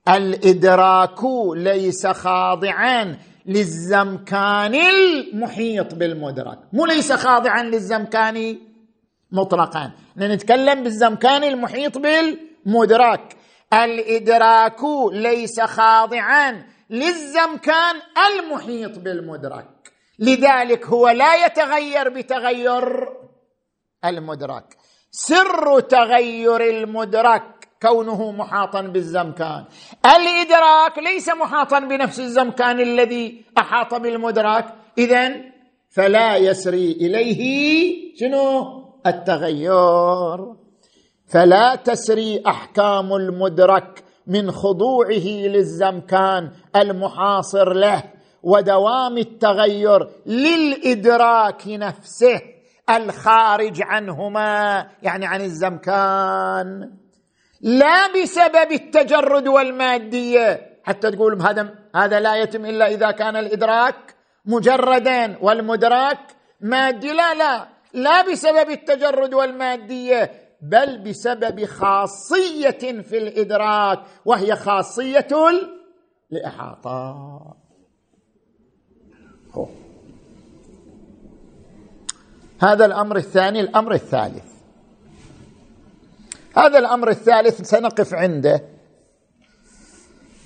الإدراك 0.08 1.18
ليس 1.56 2.06
خاضعا 2.06 3.16
للزمكان 3.46 4.74
المحيط 4.74 5.94
بالمدرك. 5.94 6.58
مو 6.72 6.86
ليس 6.86 7.12
خاضعا 7.12 7.62
للزمكان 7.62 8.58
مطلقا. 9.32 9.90
نتكلم 10.18 10.82
بالزمكان 10.82 11.44
المحيط 11.44 11.98
بالمدرك. 11.98 13.36
الإدراك 13.72 14.80
ليس 15.12 15.60
خاضعا 15.60 16.64
للزمكان 16.90 17.94
المحيط 18.28 18.98
بالمدرك. 18.98 19.66
لذلك 20.18 20.86
هو 20.86 21.08
لا 21.08 21.46
يتغير 21.46 22.08
بتغير 22.08 23.08
المدرك. 24.04 24.76
سر 25.10 25.80
تغير 25.80 26.60
المدرك 26.60 27.42
كونه 27.82 28.30
محاطا 28.32 28.80
بالزمكان. 28.80 29.64
الإدراك 30.06 30.98
ليس 30.98 31.28
محاطا 31.28 31.78
بنفس 31.78 32.20
الزمكان 32.20 32.80
الذي 32.80 33.44
أحاط 33.58 33.94
بالمدرك. 33.94 34.64
اذا 34.98 35.34
فلا 35.90 36.36
يسري 36.36 36.92
إليه 36.92 37.40
شنو؟ 38.16 38.84
التغير. 39.06 40.54
فلا 41.26 41.74
تسري 41.74 42.42
أحكام 42.46 43.12
المدرك 43.12 44.04
من 44.26 44.50
خضوعه 44.50 45.26
للزمكان 45.54 46.50
المحاصر 46.76 47.72
له 47.72 48.02
ودوام 48.42 49.18
التغير 49.18 50.08
للإدراك 50.26 51.62
نفسه. 51.68 52.53
الخارج 52.90 53.82
عنهما 53.82 54.86
يعني 55.02 55.26
عن 55.26 55.40
الزمكان. 55.40 56.92
لا 57.60 58.12
بسبب 58.12 58.72
التجرد 58.72 59.48
والمادية. 59.48 60.80
حتى 60.84 61.10
تقول 61.10 61.42
هذا 61.42 61.74
هذا 61.96 62.20
لا 62.20 62.34
يتم 62.34 62.66
إلا 62.66 62.86
إذا 62.86 63.10
كان 63.10 63.36
الإدراك 63.36 64.14
مجردا 64.46 65.38
والمدراك 65.42 66.18
مادي. 66.60 67.12
لا 67.12 67.34
لا. 67.34 67.68
لا 67.94 68.32
بسبب 68.32 68.70
التجرد 68.70 69.34
والمادية 69.34 70.30
بل 70.62 70.98
بسبب 70.98 71.64
خاصية 71.64 73.02
في 73.02 73.18
الإدراك 73.18 74.02
وهي 74.24 74.56
خاصية 74.56 75.28
الإحاطة. 76.32 77.56
هذا 82.62 82.84
الأمر 82.84 83.16
الثاني 83.16 83.60
الأمر 83.60 83.92
الثالث. 83.92 84.54
هذا 86.56 86.78
الأمر 86.78 87.10
الثالث 87.10 87.62
سنقف 87.62 88.14
عنده. 88.14 88.64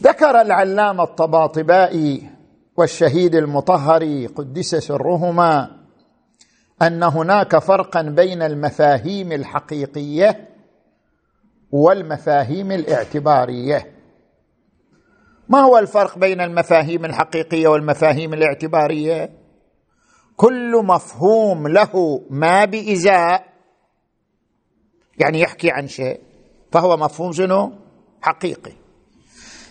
ذكر 0.03 0.40
العلامة 0.40 1.03
الطباطبائي 1.05 2.31
والشهيد 2.77 3.35
المطهري 3.35 4.27
قدس 4.27 4.75
سرهما 4.75 5.71
أن 6.83 7.03
هناك 7.03 7.59
فرقا 7.59 8.03
بين 8.03 8.42
المفاهيم 8.42 9.33
الحقيقية 9.33 10.49
والمفاهيم 11.73 12.73
الاعتبارية. 12.73 13.92
ما 15.49 15.61
هو 15.61 15.79
الفرق 15.79 16.18
بين 16.18 16.40
المفاهيم 16.40 17.05
الحقيقية 17.05 17.68
والمفاهيم 17.68 18.35
الاعتبارية؟ 18.35 19.31
كل 20.38 20.72
مفهوم 20.85 21.68
له 21.68 22.22
ما 22.31 22.64
بإزاء 22.64 23.48
يعني 25.18 25.40
يحكي 25.40 25.70
عن 25.70 25.88
شيء 25.88 26.20
فهو 26.72 26.96
مفهوم 26.96 27.33
شنو؟ 27.33 27.72
حقيقي. 28.22 28.72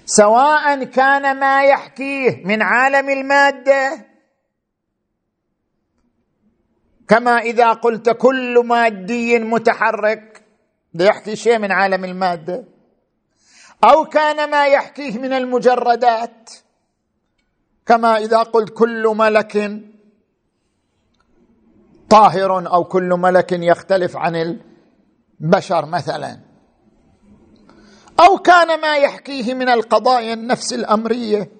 سواء 0.05 0.83
كان 0.83 1.39
ما 1.39 1.63
يحكيه 1.63 2.43
من 2.45 2.61
عالم 2.61 3.09
المادة 3.09 4.05
كما 7.07 7.37
إذا 7.37 7.73
قلت 7.73 8.09
كل 8.09 8.63
مادي 8.65 9.39
متحرك 9.39 10.43
يحكي 10.93 11.35
شيء 11.35 11.59
من 11.59 11.71
عالم 11.71 12.05
المادة. 12.05 12.65
أو 13.83 14.05
كان 14.05 14.49
ما 14.49 14.67
يحكيه 14.67 15.17
من 15.17 15.33
المجردات 15.33 16.49
كما 17.85 18.17
إذا 18.17 18.37
قلت 18.37 18.69
كل 18.69 19.07
ملك 19.07 19.57
طاهر 22.09 22.73
أو 22.73 22.83
كل 22.83 23.09
ملك 23.09 23.51
يختلف 23.51 24.17
عن 24.17 24.59
بشر 25.39 25.85
مثلا. 25.85 26.39
أو 28.19 28.37
كان 28.37 28.81
ما 28.81 28.97
يحكيه 28.97 29.53
من 29.53 29.69
القضايا 29.69 30.33
النفس 30.33 30.73
الأمرية. 30.73 31.51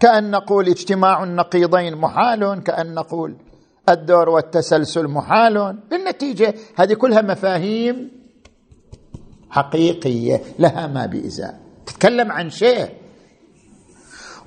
كأن 0.00 0.30
نقول 0.30 0.68
اجتماع 0.68 1.22
النقيضين 1.24 1.96
محال 1.96 2.62
كأن 2.62 2.94
نقول 2.94 3.36
الدور 3.88 4.28
والتسلسل 4.28 5.08
محال 5.08 5.78
بالنتيجة 5.90 6.54
هذه 6.76 6.94
كلها 6.94 7.22
مفاهيم 7.22 8.10
حقيقية 9.50 10.42
لها 10.58 10.86
ما 10.86 11.06
بإزاء. 11.06 11.60
تتكلم 11.86 12.32
عن 12.32 12.50
شيء. 12.50 12.88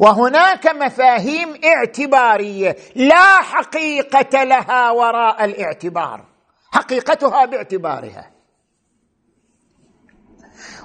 وهناك 0.01 0.67
مفاهيم 0.67 1.59
اعتبارية 1.65 2.75
لا 2.95 3.41
حقيقة 3.41 4.43
لها 4.43 4.91
وراء 4.91 5.45
الاعتبار. 5.45 6.25
حقيقتها 6.71 7.45
باعتبارها. 7.45 8.31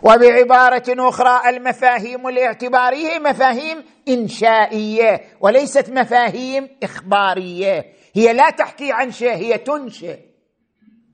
وبعبارة 0.03 0.85
أخرى 0.89 1.49
المفاهيم 1.49 2.29
الاعتبارية 2.29 3.19
مفاهيم 3.19 3.85
إنشائية 4.09 5.21
وليست 5.41 5.91
مفاهيم 5.91 6.69
إخبارية. 6.83 7.85
هي 8.15 8.33
لا 8.33 8.51
تحكي 8.51 8.93
عن 8.93 9.11
شيء 9.11 9.35
هي 9.35 9.59
تنشئ 9.59 10.19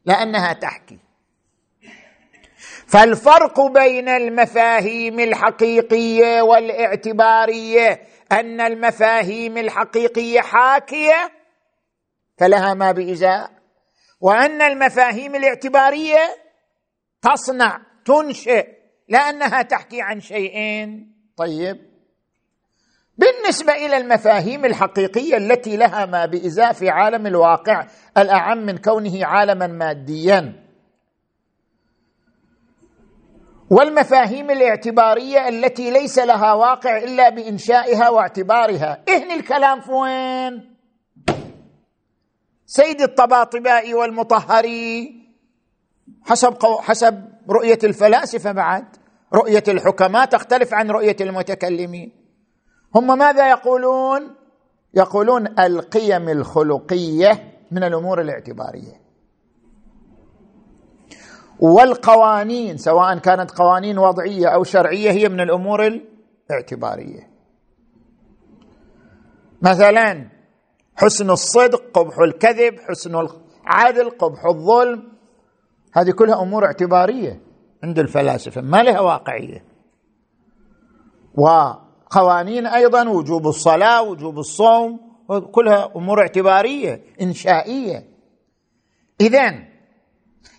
لأنها 0.04 0.52
تحكي. 0.52 0.98
فالفرق 2.92 3.60
بين 3.60 4.08
المفاهيم 4.08 5.20
الحقيقية 5.20 6.42
والاعتبارية 6.42 8.00
أن 8.32 8.60
المفاهيم 8.60 9.56
الحقيقية 9.56 10.40
حاكية 10.40 11.32
فلها 12.38 12.74
ما 12.74 12.92
بإزاء 12.92 13.50
وأن 14.20 14.62
المفاهيم 14.62 15.34
الاعتبارية 15.34 16.18
تصنع 17.22 17.78
تنشئ 18.04 18.68
لأنها 19.08 19.62
تحكي 19.62 20.02
عن 20.02 20.20
شيئين. 20.20 21.12
طيب 21.36 21.76
بالنسبة 23.18 23.72
إلى 23.72 23.96
المفاهيم 23.96 24.64
الحقيقية 24.64 25.36
التي 25.36 25.76
لها 25.76 26.06
ما 26.06 26.26
بإزاء 26.26 26.72
في 26.72 26.88
عالم 26.88 27.26
الواقع 27.26 27.86
الأعم 28.18 28.58
من 28.58 28.78
كونه 28.78 29.26
عالما 29.26 29.66
ماديا. 29.66 30.61
والمفاهيم 33.72 34.50
الاعتبارية 34.50 35.48
التي 35.48 35.90
ليس 35.90 36.18
لها 36.18 36.52
واقع 36.52 36.98
إلا 36.98 37.28
بإنشائها 37.28 38.08
واعتبارها. 38.08 39.04
إهن 39.08 39.30
الكلام 39.30 39.80
فوين؟ 39.80 40.76
سيد 42.66 43.00
الطباطبائي 43.00 43.94
والمطهري 43.94 45.12
حسب 46.22 46.52
قو... 46.52 46.78
حسب 46.80 47.24
رؤية 47.50 47.78
الفلاسفة 47.84 48.52
بعد 48.52 48.84
رؤية 49.34 49.64
الحكماء 49.68 50.24
تختلف 50.24 50.74
عن 50.74 50.90
رؤية 50.90 51.16
المتكلمين. 51.20 52.12
هم 52.94 53.18
ماذا 53.18 53.50
يقولون؟ 53.50 54.34
يقولون 54.94 55.58
القيم 55.58 56.28
الخلقية 56.28 57.52
من 57.70 57.84
الأمور 57.84 58.20
الاعتبارية. 58.20 59.01
والقوانين 61.58 62.76
سواء 62.76 63.18
كانت 63.18 63.50
قوانين 63.50 63.98
وضعية 63.98 64.46
أو 64.48 64.64
شرعية 64.64 65.10
هي 65.10 65.28
من 65.28 65.40
الأمور 65.40 66.00
الاعتبارية. 66.50 67.30
مثلا 69.62 70.28
حسن 70.96 71.30
الصدق 71.30 71.82
قبح 71.94 72.18
الكذب 72.18 72.78
حسن 72.88 73.14
العدل 73.14 74.10
قبح 74.10 74.44
الظلم 74.46 75.12
هذه 75.94 76.10
كلها 76.10 76.42
أمور 76.42 76.66
اعتبارية 76.66 77.40
عند 77.84 77.98
الفلاسفة 77.98 78.60
ما 78.60 78.82
لها 78.82 79.00
واقعية. 79.00 79.64
وقوانين 81.34 82.66
أيضا 82.66 83.08
وجوب 83.08 83.46
الصلاة 83.46 84.02
وجوب 84.02 84.38
الصوم 84.38 85.00
كلها 85.52 85.92
أمور 85.96 86.20
اعتبارية 86.20 87.04
إنشائية. 87.20 88.08
اذا 89.20 89.71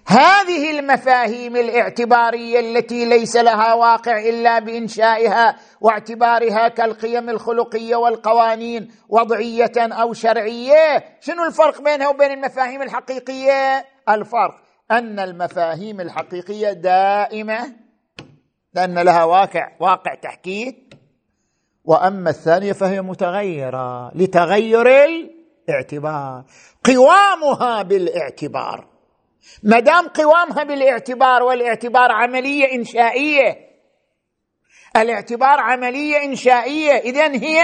هذه 0.07 0.79
المفاهيم 0.79 1.55
الاعتبارية 1.55 2.59
التي 2.59 3.05
ليس 3.05 3.35
لها 3.35 3.73
واقع 3.73 4.19
إلا 4.19 4.59
بإنشائها 4.59 5.55
واعتبارها 5.81 6.67
كالقيم 6.67 7.29
الخلقية 7.29 7.95
والقوانين 7.95 8.91
وضعية 9.09 9.71
أو 9.77 10.13
شرعية. 10.13 11.03
شنو 11.19 11.43
الفرق 11.43 11.81
بينها 11.81 12.07
وبين 12.07 12.31
المفاهيم 12.31 12.81
الحقيقية؟ 12.81 13.85
الفرق 14.09 14.55
أن 14.91 15.19
المفاهيم 15.19 16.01
الحقيقية 16.01 16.71
دائمة 16.71 17.75
لأن 18.73 18.99
لها 18.99 19.23
واقع 19.23 19.71
واقع 19.79 20.15
تحكيه 20.15 20.73
وأما 21.85 22.29
الثانية 22.29 22.71
فهي 22.73 23.01
متغيرة 23.01 24.11
لتغير 24.15 24.87
الاعتبار 25.69 26.43
قوامها 26.83 27.83
بالاعتبار. 27.83 28.92
ما 29.63 29.79
دام 29.79 30.07
قوامها 30.07 30.63
بالاعتبار 30.63 31.43
والاعتبار 31.43 32.11
عملية 32.11 32.75
إنشائية. 32.75 33.57
الاعتبار 34.97 35.59
عملية 35.59 36.23
إنشائية. 36.23 36.91
اذا 36.91 37.31
هي 37.31 37.63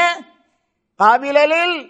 قابلة 1.00 1.46
لل 1.46 1.90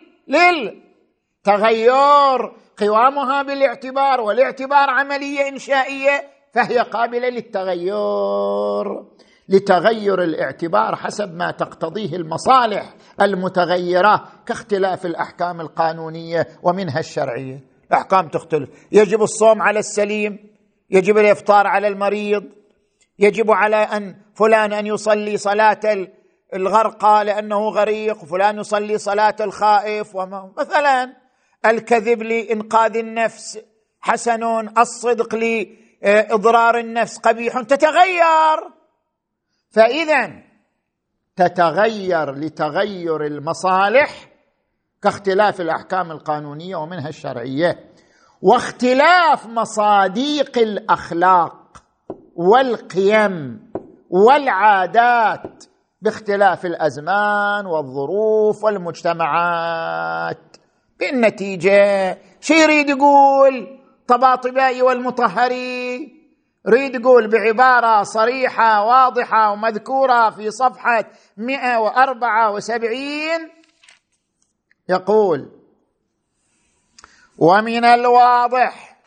للتغير 1.47 2.51
قوامها 2.77 3.43
بالاعتبار 3.43 4.21
والاعتبار 4.21 4.89
عملية 4.89 5.49
إنشائية 5.49 6.29
فهي 6.53 6.79
قابلة 6.79 7.29
للتغير. 7.29 9.03
لتغير 9.49 10.23
الاعتبار 10.23 10.95
حسب 10.95 11.33
ما 11.35 11.51
تقتضيه 11.51 12.15
المصالح 12.15 12.93
المتغيرة 13.21 14.23
كاختلاف 14.45 15.05
الأحكام 15.05 15.61
القانونية 15.61 16.47
ومنها 16.63 16.99
الشرعية. 16.99 17.68
الاحكام 17.91 18.27
تختلف. 18.27 18.69
يجب 18.91 19.21
الصوم 19.21 19.61
على 19.61 19.79
السليم 19.79 20.49
يجب 20.89 21.17
الإفطار 21.17 21.67
على 21.67 21.87
المريض 21.87 22.43
يجب 23.19 23.51
على 23.51 23.75
أن 23.75 24.15
فلان 24.35 24.73
أن 24.73 24.87
يصلي 24.87 25.37
صلاة 25.37 26.07
الغرقى 26.53 27.25
لأنه 27.25 27.69
غريق 27.69 28.23
وفلان 28.23 28.59
يصلي 28.59 28.97
صلاة 28.97 29.35
الخائف 29.41 30.15
وما 30.15 30.51
مثلا 30.57 31.13
الكذب 31.65 32.23
لإنقاذ 32.23 32.97
النفس 32.97 33.59
حسن 34.01 34.69
الصدق 34.77 35.35
لإضرار 35.35 36.77
النفس 36.77 37.17
قبيح 37.17 37.61
تتغير. 37.61 38.59
فاذا 39.71 40.31
تتغير 41.35 42.31
لتغير 42.31 43.25
المصالح 43.25 44.28
كاختلاف 45.03 45.61
الأحكام 45.61 46.11
القانونية 46.11 46.75
ومنها 46.75 47.09
الشرعية. 47.09 47.79
واختلاف 48.41 49.47
مصاديق 49.47 50.57
الأخلاق 50.57 51.83
والقيم 52.35 53.59
والعادات 54.09 55.63
باختلاف 56.01 56.65
الأزمان 56.65 57.65
والظروف 57.65 58.63
والمجتمعات. 58.63 60.57
بالنتيجة 60.99 62.17
شو 62.39 62.53
يريد 62.53 62.89
يقول؟ 62.89 63.79
طباطبائي 64.07 64.81
والمطهري. 64.81 66.19
يريد 66.67 66.95
يقول 66.95 67.29
بعبارة 67.29 68.03
صريحة 68.03 68.85
واضحة 68.85 69.51
ومذكورة 69.51 70.29
في 70.29 70.51
صفحة 70.51 71.03
174 71.37 73.58
يقول 74.89 75.51
ومن 77.37 77.85
الواضح 77.85 78.99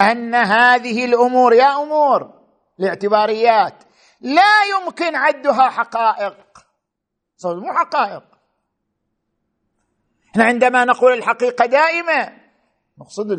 أن 0.00 0.34
هذه 0.34 1.04
الأمور 1.04 1.52
يا 1.52 1.82
أمور 1.82 2.40
الاعتباريات 2.80 3.74
لا 4.20 4.64
يمكن 4.64 5.16
عدها 5.16 5.70
حقائق. 5.70 6.36
مو 7.44 7.72
حقائق. 7.72 8.22
إحنا 10.30 10.44
عندما 10.44 10.84
نقول 10.84 11.12
الحقيقة 11.12 11.66
دائمة 11.66 12.32
نقصد 12.98 13.30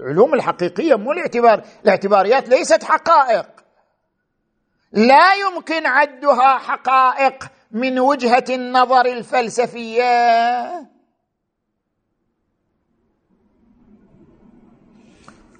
العلوم 0.00 0.34
الحقيقية 0.34 0.94
مو 0.94 1.12
الاعتبار 1.12 1.62
الاعتباريات 1.84 2.48
ليست 2.48 2.84
حقائق. 2.84 3.46
لا 4.92 5.34
يمكن 5.34 5.86
عدها 5.86 6.58
حقائق 6.58 7.44
من 7.70 7.98
وجهة 7.98 8.44
النظر 8.50 9.06
الفلسفية. 9.06 10.97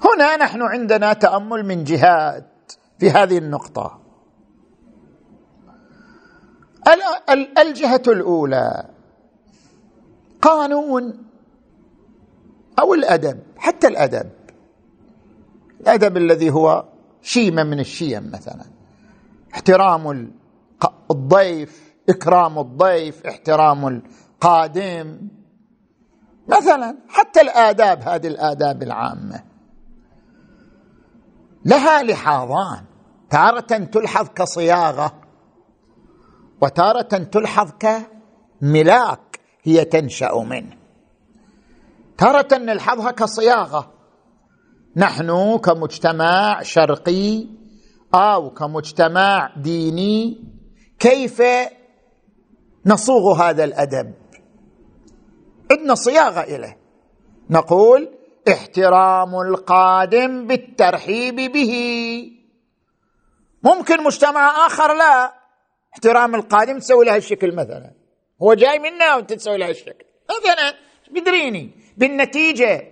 هنا 0.05 0.37
نحن 0.37 0.63
عندنا 0.63 1.13
تأمل 1.13 1.67
من 1.67 1.85
جهات 1.85 2.73
في 2.99 3.11
هذه 3.11 3.39
النقطة. 3.39 4.01
الجهة 7.59 8.03
الأولى 8.09 8.85
قانون 10.43 11.25
أو 12.79 12.95
الأدب 12.95 13.41
حتى 13.57 13.87
الأدب. 13.89 14.31
الأدب 15.81 16.17
الذي 16.17 16.51
هو 16.51 16.85
شيمة 17.23 17.65
من 17.65 17.81
الشيم 17.81 18.31
مثلا. 18.31 18.65
احترام 19.55 20.33
الضيف 21.11 21.95
إكرام 22.09 22.59
الضيف 22.59 23.27
احترام 23.27 23.89
القادم. 23.89 25.29
مثلا 26.49 26.97
حتى 27.09 27.41
الآداب 27.41 28.03
هذه 28.03 28.27
الآداب 28.27 28.83
العامة. 28.83 29.48
لها 31.69 32.03
لحاظان. 32.03 32.85
تارة 33.31 33.61
تلحظ 33.93 34.29
كصياغة 34.29 35.13
وتارة 36.63 37.19
تلحظ 37.33 37.71
كملاك 37.81 39.41
هي 39.63 39.85
تنشأ 39.85 40.35
منه. 40.35 40.77
تارة 42.19 42.59
نلحظها 42.59 43.11
كصياغة. 43.11 43.93
نحن 44.97 45.59
كمجتمع 45.59 46.63
شرقي 46.63 47.47
أو 48.15 48.51
كمجتمع 48.51 49.53
ديني 49.57 50.45
كيف 50.99 51.43
نصوغ 52.87 53.43
هذا 53.43 53.65
الأدب؟ 53.65 54.15
عندنا 55.71 55.95
صياغة 55.95 56.41
إليه. 56.41 56.79
نقول 57.51 58.18
احترام 58.49 59.35
القادم 59.41 60.47
بالترحيب 60.47 61.53
به. 61.53 61.73
ممكن 63.63 64.03
مجتمع 64.03 64.67
آخر 64.67 64.95
لا. 64.95 65.35
احترام 65.93 66.35
القادم 66.35 66.79
تسوي 66.79 67.05
له 67.05 67.17
الشكل 67.17 67.55
مثلا. 67.55 67.91
هو 68.43 68.55
جاي 68.55 68.79
منا 68.79 69.15
وانت 69.15 69.33
تسوي 69.33 69.57
له 69.57 69.71
الشكل 69.71 70.05
مثلا 70.31 70.75
بدريني. 71.11 71.71
بالنتيجة 71.97 72.83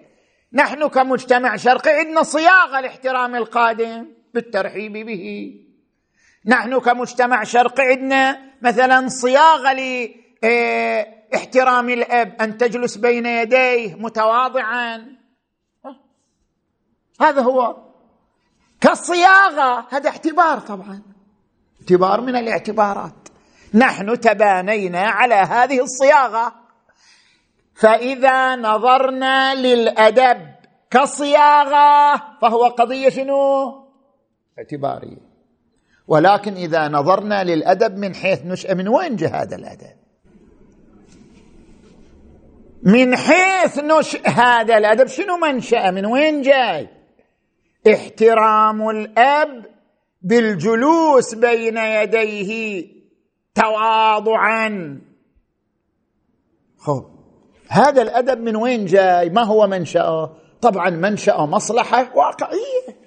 نحن 0.53 0.89
كمجتمع 0.89 1.57
شرقي 1.57 1.91
عندنا 1.91 2.23
صياغة 2.23 2.81
لاحترام 2.81 3.37
القادم 3.37 4.07
بالترحيب 4.35 4.93
به. 4.93 5.55
نحن 6.47 6.79
كمجتمع 6.79 7.45
شرقي 7.45 7.85
عندنا 7.85 8.39
مثلا 8.63 9.09
صياغة 9.09 9.73
لاحترام 11.33 11.89
الأب 11.89 12.37
أن 12.41 12.59
تجلس 12.59 12.97
بين 12.97 13.27
يديه 13.27 13.95
متواضعا. 13.95 15.16
هذا 17.21 17.43
هو 17.43 17.77
كالصياغه 18.81 19.87
هذا 19.91 20.11
اعتبار 20.11 20.59
طبعا. 20.61 21.03
اعتبار 21.81 22.21
من 22.21 22.37
الاعتبارات. 22.37 23.29
نحن 23.75 24.21
تبانينا 24.21 25.01
على 25.01 25.35
هذه 25.35 25.81
الصياغة. 25.81 26.53
فإذا 27.75 28.57
نظرنا 28.57 29.55
للأدب 29.55 30.57
كصياغة 30.91 32.17
فهو 32.43 32.65
قضية 32.65 33.09
شنو؟ 33.09 33.73
اعتبارية. 34.59 35.27
ولكن 36.09 36.55
إذا 36.55 36.89
نظرنا 36.89 37.45
للأدب 37.45 37.97
من 37.97 38.15
حيث 38.15 38.43
نشأ 38.45 38.75
من 38.75 38.89
وين 38.89 39.17
جاء 39.17 39.43
هذا 39.43 39.57
الأدب؟ 39.57 39.97
من 42.83 43.17
حيث 43.17 43.79
نشأ 43.79 44.29
هذا 44.29 44.79
الأدب 44.79 45.07
شنو 45.07 45.37
منشأ 45.37 45.91
من 45.91 46.07
وين 46.07 46.43
جاي؟ 46.43 46.96
احترام 47.93 48.91
الأب 48.91 49.67
بالجلوس 50.23 51.35
بين 51.35 51.77
يديه 51.77 52.85
تواضعا. 53.55 55.01
خب 56.79 57.05
هذا 57.69 58.03
الأدب 58.03 58.41
من 58.41 58.57
وين 58.57 58.85
جاي؟ 58.85 59.31
ما 59.31 59.45
هو 59.45 59.67
منشأه؟ 59.67 60.37
طبعا 60.61 60.91
منشأه 60.91 61.47
مصلحة 61.47 62.17
واقعية. 62.17 63.07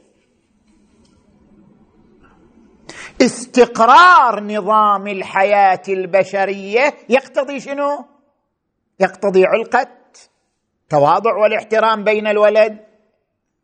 استقرار 3.22 4.44
نظام 4.44 5.08
الحياة 5.08 5.82
البشرية 5.90 6.94
يقتضي 7.10 7.60
شنو؟ 7.60 8.06
يقتضي 9.00 9.46
علقة 9.46 9.88
تواضع 10.90 11.36
والاحترام 11.36 12.04
بين 12.04 12.28
الولد 12.28 12.78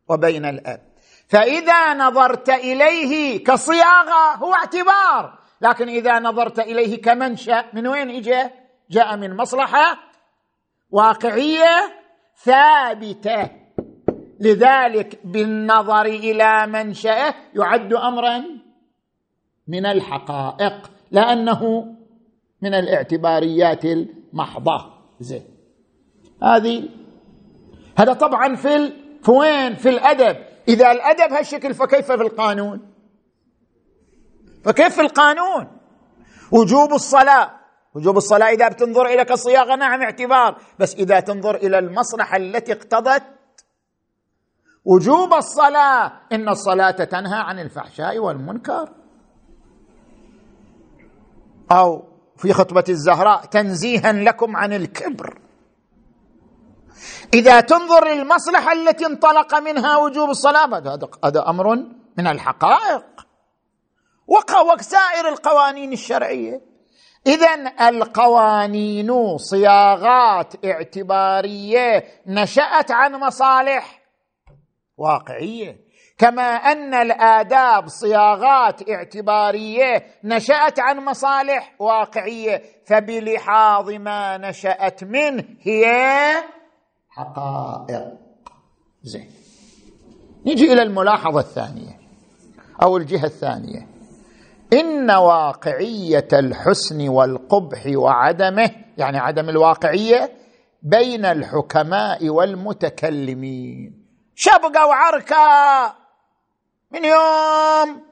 وبين 0.10 0.46
الأب. 0.46 0.95
فإذا 1.28 1.94
نظرت 1.94 2.50
إليه 2.50 3.44
كصياغة 3.44 4.36
هو 4.36 4.54
اعتبار. 4.54 5.40
لكن 5.62 5.90
إذا 5.90 6.20
نظرت 6.20 6.60
إليه 6.60 7.02
كمنشأ 7.02 7.66
من 7.74 7.88
وين 7.88 8.10
اجى 8.10 8.50
جاء 8.92 9.18
من 9.18 9.38
مصلحة 9.38 9.98
واقعية 10.92 11.94
ثابتة. 12.44 13.50
لذلك 14.40 15.20
بالنظر 15.24 16.06
إلى 16.06 16.68
منشأه 16.68 17.34
يعد 17.56 17.94
امرا 17.94 18.44
من 19.68 19.86
الحقائق 19.86 20.92
لأنه 21.12 21.86
من 22.62 22.74
الاعتباريات 22.74 23.86
المحضة. 23.86 24.94
زين. 25.20 25.46
هذه 26.44 26.90
هذا 27.98 28.14
طبعا 28.14 28.56
في 28.56 28.76
ال... 28.76 28.94
في 29.78 29.90
وين؟ 29.90 30.55
إذا 30.68 30.92
الأدب 30.92 31.34
هالشكل 31.34 31.74
فكيف 31.74 32.06
في 32.06 32.14
القانون؟ 32.14 32.94
فكيف 34.66 34.96
في 34.96 35.02
القانون؟ 35.02 35.68
وجوب 36.52 36.94
الصلاة. 36.94 37.52
وجوب 37.94 38.18
الصلاة 38.18 38.50
إذا 38.50 38.68
بتنظر 38.68 39.06
إلى 39.06 39.26
كصياغة 39.26 39.76
نعم 39.76 40.02
اعتبار 40.02 40.62
بس 40.80 40.96
إذا 40.96 41.20
تنظر 41.20 41.56
إلى 41.56 41.80
المصلحة 41.80 42.38
التي 42.38 42.74
اقتضت 42.74 43.24
وجوب 44.86 45.34
الصلاة 45.34 46.12
إن 46.32 46.50
الصلاة 46.50 46.92
تنهى 46.92 47.40
عن 47.40 47.60
الفحشاء 47.60 48.20
والمنكر. 48.20 48.90
أو 51.72 52.04
في 52.38 52.54
خطبة 52.54 52.84
الزهراء 52.90 53.46
تنزيها 53.46 54.12
لكم 54.12 54.56
عن 54.56 54.74
الكبر. 54.74 55.45
إذا 57.34 57.62
تنظر 57.62 58.08
للمصلحة 58.08 58.74
التي 58.74 59.06
انطلق 59.06 59.56
منها 59.60 59.98
وجوب 59.98 60.30
الصلاة 60.30 61.00
هذا 61.24 61.50
أمر 61.50 61.76
من 62.18 62.28
الحقائق. 62.28 63.04
وكسائر 64.28 65.28
القوانين 65.28 65.94
الشرعية. 65.94 66.62
اذا 67.28 67.54
القوانين 67.90 69.38
صياغات 69.38 70.66
اعتبارية 70.66 72.04
نشأت 72.28 72.92
عن 72.92 73.16
مصالح 73.16 74.02
واقعية. 74.98 75.86
كما 76.18 76.56
أن 76.56 76.94
الآداب 76.94 77.88
صياغات 77.88 78.90
اعتبارية 78.90 80.06
نشأت 80.24 80.80
عن 80.80 81.00
مصالح 81.00 81.76
واقعية. 81.80 82.62
فبلحاظ 82.88 83.90
ما 83.90 84.38
نشأت 84.38 85.04
منه 85.04 85.44
هي 85.62 85.86
حقائق. 87.16 88.04
زين. 89.04 89.30
نجي 90.46 90.74
إلى 90.74 90.82
الملاحظة 90.82 91.40
الثانية 91.40 92.00
أو 92.84 92.98
الجهة 92.98 93.26
الثانية. 93.26 93.88
إن 94.74 95.12
واقعية 95.12 96.28
الحسن 96.34 97.10
والقبح 97.10 97.84
وعدمه 97.96 98.72
يعني 98.98 99.18
عدم 99.18 99.50
الواقعية 99.50 100.32
بين 100.84 101.26
الحكماء 101.26 102.30
والمتكلمين. 102.30 104.06
شبقه 104.36 104.88
وعركه 104.88 105.96
من 106.92 107.06
يوم؟ 107.06 108.06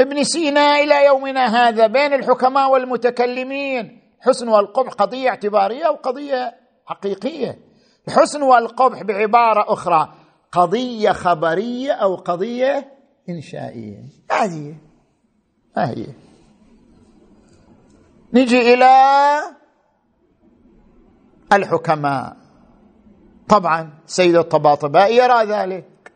ابن 0.00 0.24
سينا 0.24 0.76
إلى 0.78 1.06
يومنا 1.06 1.44
هذا 1.68 1.86
بين 1.86 2.12
الحكماء 2.12 2.70
والمتكلمين. 2.70 4.00
حسن 4.20 4.48
والقبح 4.48 4.92
قضية 4.92 5.28
اعتبارية 5.28 5.88
وقضيه 5.88 6.63
حقيقية. 6.86 7.58
الحسن 8.08 8.42
والقبح 8.42 9.02
بعبارة 9.02 9.72
أخرى 9.72 10.14
قضية 10.52 11.12
خبرية 11.12 11.92
أو 11.92 12.14
قضية 12.14 12.92
إنشائية. 13.28 14.04
هذه 14.30 14.74
ما 15.76 15.90
هي؟ 15.90 16.06
نجي 18.32 18.74
إلى 18.74 18.90
الحكماء. 21.52 22.36
طبعا 23.48 23.90
سيد 24.06 24.36
الطباطبائي 24.36 25.16
يرى 25.16 25.44
ذلك. 25.44 26.12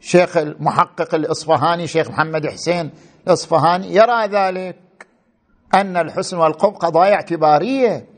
شيخ 0.00 0.36
المحقق 0.36 1.14
الإصفهاني 1.14 1.86
شيخ 1.86 2.10
محمد 2.10 2.46
حسين 2.46 2.90
الإصفهاني 3.26 3.94
يرى 3.94 4.26
ذلك 4.26 5.06
أن 5.74 5.96
الحسن 5.96 6.36
والقبح 6.36 6.76
قضايا 6.76 7.14
اعتبارية. 7.14 8.11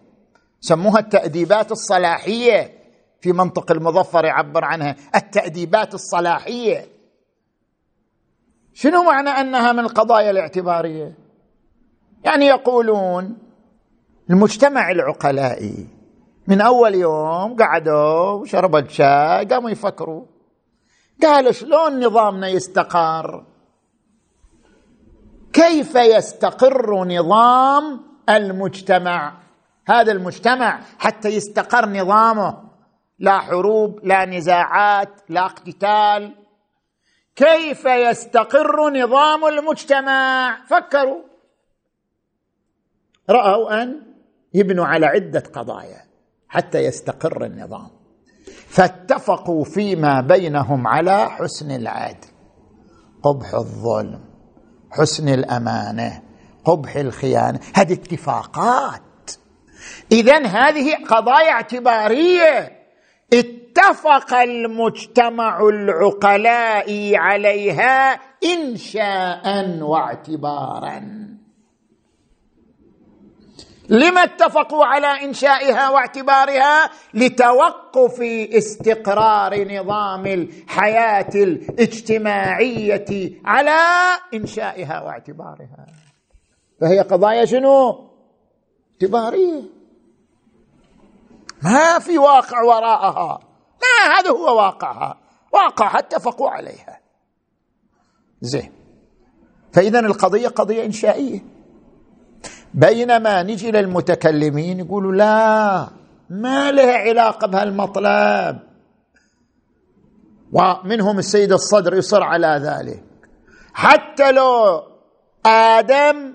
سموها 0.65 0.99
التأديبات 0.99 1.73
الصلاحية. 1.73 2.85
في 3.21 3.33
منطق 3.33 3.73
المظفر 3.73 4.25
يعبر 4.25 4.65
عنها. 4.65 4.97
التأديبات 5.15 5.95
الصلاحية. 5.95 6.87
شنو 8.75 9.03
معنى 9.03 9.29
أنها 9.29 9.73
من 9.73 9.79
القضايا 9.79 10.31
الاعتبارية؟ 10.31 11.15
يعني 12.25 12.47
يقولون 12.47 13.39
المجتمع 14.31 14.91
العقلائي 14.91 15.87
من 16.49 16.61
أول 16.61 16.95
يوم 16.95 17.57
قعدوا 17.57 18.31
وشربوا 18.31 18.79
الشاي 18.79 19.45
قاموا 19.45 19.71
يفكروا. 19.71 20.25
قالوا 21.23 21.53
شلون 21.53 22.05
نظامنا 22.05 22.49
يستقر؟ 22.49 23.45
كيف 25.53 25.95
يستقر 25.95 27.05
نظام 27.05 28.01
المجتمع؟ 28.29 29.44
هذا 29.89 30.13
المجتمع 30.13 30.81
حتى 30.99 31.29
يستقر 31.29 31.89
نظامه. 31.89 32.65
لا 33.19 33.39
حروب 33.39 34.01
لا 34.03 34.25
نزاعات 34.25 35.09
لا 35.29 35.47
اقتتال. 35.47 36.35
كيف 37.37 37.85
يستقر 37.85 38.91
نظام 38.91 39.45
المجتمع؟ 39.45 40.59
فكروا. 40.67 41.23
رأوا 43.31 43.83
أن 43.83 44.03
يبنوا 44.55 44.87
على 44.87 45.07
عدة 45.07 45.43
قضايا 45.53 46.05
حتى 46.49 46.79
يستقر 46.79 47.45
النظام. 47.45 47.91
فاتفقوا 48.69 49.65
فيما 49.65 50.21
بينهم 50.21 50.87
على 50.87 51.31
حسن 51.31 51.71
العدل 51.71 52.29
قبح 53.23 53.55
الظلم 53.55 54.25
حسن 54.91 55.29
الأمانة 55.29 56.23
قبح 56.65 56.97
الخيانة. 56.97 57.61
هذه 57.75 57.93
اتفاقات. 57.93 59.04
اذا 60.13 60.47
هذه 60.47 61.05
قضايا 61.05 61.51
اعتبارية. 61.51 62.85
اتفق 63.33 64.35
المجتمع 64.35 65.69
العقلاء 65.69 67.17
عليها 67.17 68.21
انشاء 68.45 69.79
واعتبارا. 69.81 71.25
لما 73.89 74.25
اتفقوا 74.25 74.85
على 74.85 75.07
إنشائها 75.07 75.91
واعتبارها؟ 75.91 76.91
لتوقف 77.15 78.21
استقرار 78.53 79.75
نظام 79.75 80.27
الحياة 80.27 81.31
الاجتماعية 81.35 83.41
على 83.45 83.81
إنشائها 84.35 85.03
واعتبارها. 85.03 85.87
فهي 86.81 87.01
قضايا 87.01 87.45
شنو؟ 87.45 88.11
اعتبارية. 88.93 89.74
ما 91.65 91.99
في 91.99 92.19
واقع 92.19 92.63
وراءها. 92.63 93.41
ما 93.83 94.15
هذا 94.15 94.31
هو 94.31 94.57
واقعها. 94.57 95.17
واقعها 95.53 95.99
اتفقوا 95.99 96.51
عليها. 96.51 97.01
زين. 98.41 98.73
فاذا 99.73 100.01
القضية 100.01 100.49
قضية 100.49 100.85
إنشائية. 100.85 101.45
بينما 102.75 103.43
نجي 103.43 103.71
للمتكلمين 103.71 104.81
يقولوا 104.81 105.13
لا 105.13 105.89
ما 106.31 106.73
لها 106.73 106.99
علاقة 106.99 107.47
بهالمطلب. 107.47 108.59
ومنهم 110.53 111.19
السيد 111.19 111.53
الصدر 111.53 111.95
يصر 111.95 112.23
على 112.23 112.61
ذلك. 112.63 113.05
حتى 113.75 114.33
لو 114.33 114.83
آدم 115.47 116.35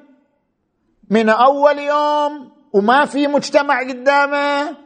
من 1.10 1.30
أول 1.30 1.80
يوم 1.80 2.52
وما 2.74 3.06
في 3.06 3.28
مجتمع 3.28 3.82
قدامه 3.90 4.78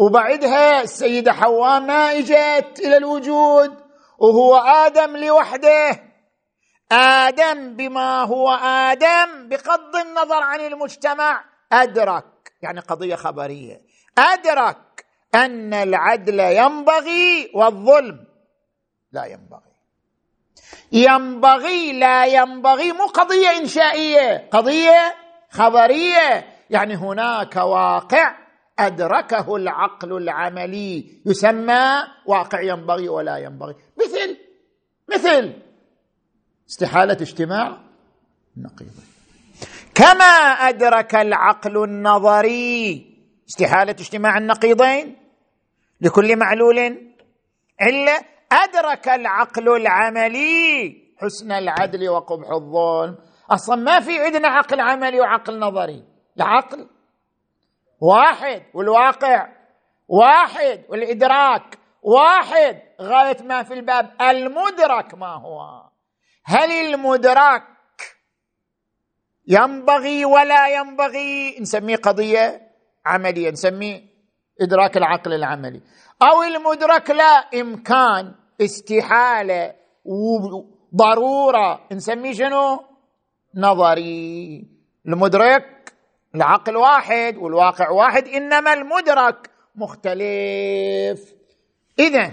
وبعدها 0.00 0.82
السيدة 0.82 1.32
حواء 1.32 1.80
ما 1.80 2.18
إجت 2.18 2.80
إلى 2.80 2.96
الوجود 2.96 3.74
وهو 4.18 4.56
آدم 4.56 5.16
لوحده. 5.16 6.02
آدم 6.92 7.76
بما 7.76 8.22
هو 8.22 8.50
آدم 8.64 9.48
بغض 9.48 9.96
النظر 9.96 10.42
عن 10.42 10.60
المجتمع. 10.60 11.44
أدرك 11.72 12.52
يعني 12.62 12.80
قضية 12.80 13.14
خبرية. 13.14 13.80
أدرك 14.18 15.06
أن 15.34 15.74
العدل 15.74 16.40
ينبغي 16.40 17.50
والظلم 17.54 18.24
لا 19.12 19.24
ينبغي. 19.24 19.70
ينبغي 20.92 21.92
لا 21.92 22.26
ينبغي 22.26 22.92
مو 22.92 23.06
قضية 23.06 23.50
إنشائية 23.50 24.48
قضية 24.52 25.14
خبرية. 25.50 26.46
يعني 26.70 26.94
هناك 26.94 27.56
واقع 27.56 28.49
أدركه 28.86 29.56
العقل 29.56 30.16
العملي. 30.16 31.20
يسمى 31.26 31.82
واقع 32.26 32.60
ينبغي 32.60 33.08
ولا 33.08 33.36
ينبغي. 33.36 33.74
مثل 33.98 34.36
مثل 35.14 35.54
استحالة 36.68 37.12
اجتماع 37.12 37.78
النقيضين 38.56 39.04
كما 39.94 40.24
أدرك 40.68 41.14
العقل 41.14 41.84
النظري 41.84 43.06
استحالة 43.48 43.90
اجتماع 43.90 44.38
النقيضين 44.38 45.16
لكل 46.00 46.36
معلول 46.36 46.78
إلا 47.82 48.12
أدرك 48.52 49.08
العقل 49.08 49.68
العملي 49.76 50.96
حسن 51.18 51.52
العدل 51.52 52.08
وقبح 52.08 52.50
الظلم. 52.50 53.18
أصلا 53.50 53.76
ما 53.76 54.00
في 54.00 54.18
عندنا 54.18 54.48
عقل 54.48 54.80
عملي 54.80 55.20
وعقل 55.20 55.58
نظري. 55.58 56.04
العقل 56.36 56.88
واحد 58.00 58.62
والواقع 58.74 59.48
واحد 60.08 60.84
والإدراك 60.88 61.78
واحد. 62.02 62.82
غاية 63.00 63.42
ما 63.42 63.62
في 63.62 63.74
الباب 63.74 64.10
المدرك 64.20 65.14
ما 65.14 65.34
هو. 65.34 65.82
هل 66.44 66.70
المدرك 66.70 67.62
ينبغي 69.48 70.24
ولا 70.24 70.68
ينبغي؟ 70.68 71.60
نسميه 71.60 71.96
قضية 71.96 72.70
عملية 73.06 73.50
نسميه 73.50 74.02
إدراك 74.60 74.96
العقل 74.96 75.32
العملي. 75.32 75.82
أو 76.22 76.42
المدرك 76.42 77.10
لا 77.10 77.60
إمكان 77.60 78.34
استحالة 78.60 79.74
ضرورة. 80.96 81.86
نسميه 81.92 82.32
شنو؟ 82.32 82.84
نظري. 83.54 84.66
المدرك 85.06 85.79
العقل 86.34 86.76
واحد 86.76 87.36
والواقع 87.36 87.90
واحد 87.90 88.28
إنما 88.28 88.72
المدرك 88.72 89.50
مختلف. 89.76 91.34
اذا 91.98 92.32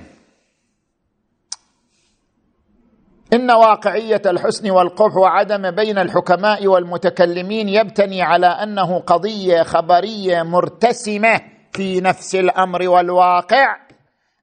إن 3.34 3.52
واقعية 3.52 4.22
الحسن 4.26 4.72
والقبح 4.72 5.16
وعدم 5.16 5.72
بين 5.72 5.98
الحكماء 5.98 6.68
والمتكلمين 6.68 7.70
يبتني 7.70 8.22
على 8.22 8.48
أنه 8.48 9.00
قضية 9.00 9.64
خبرية 9.64 10.44
مرتسمة 10.44 11.42
في 11.74 12.02
نفس 12.02 12.36
الأمر 12.36 12.90
والواقع 12.90 13.78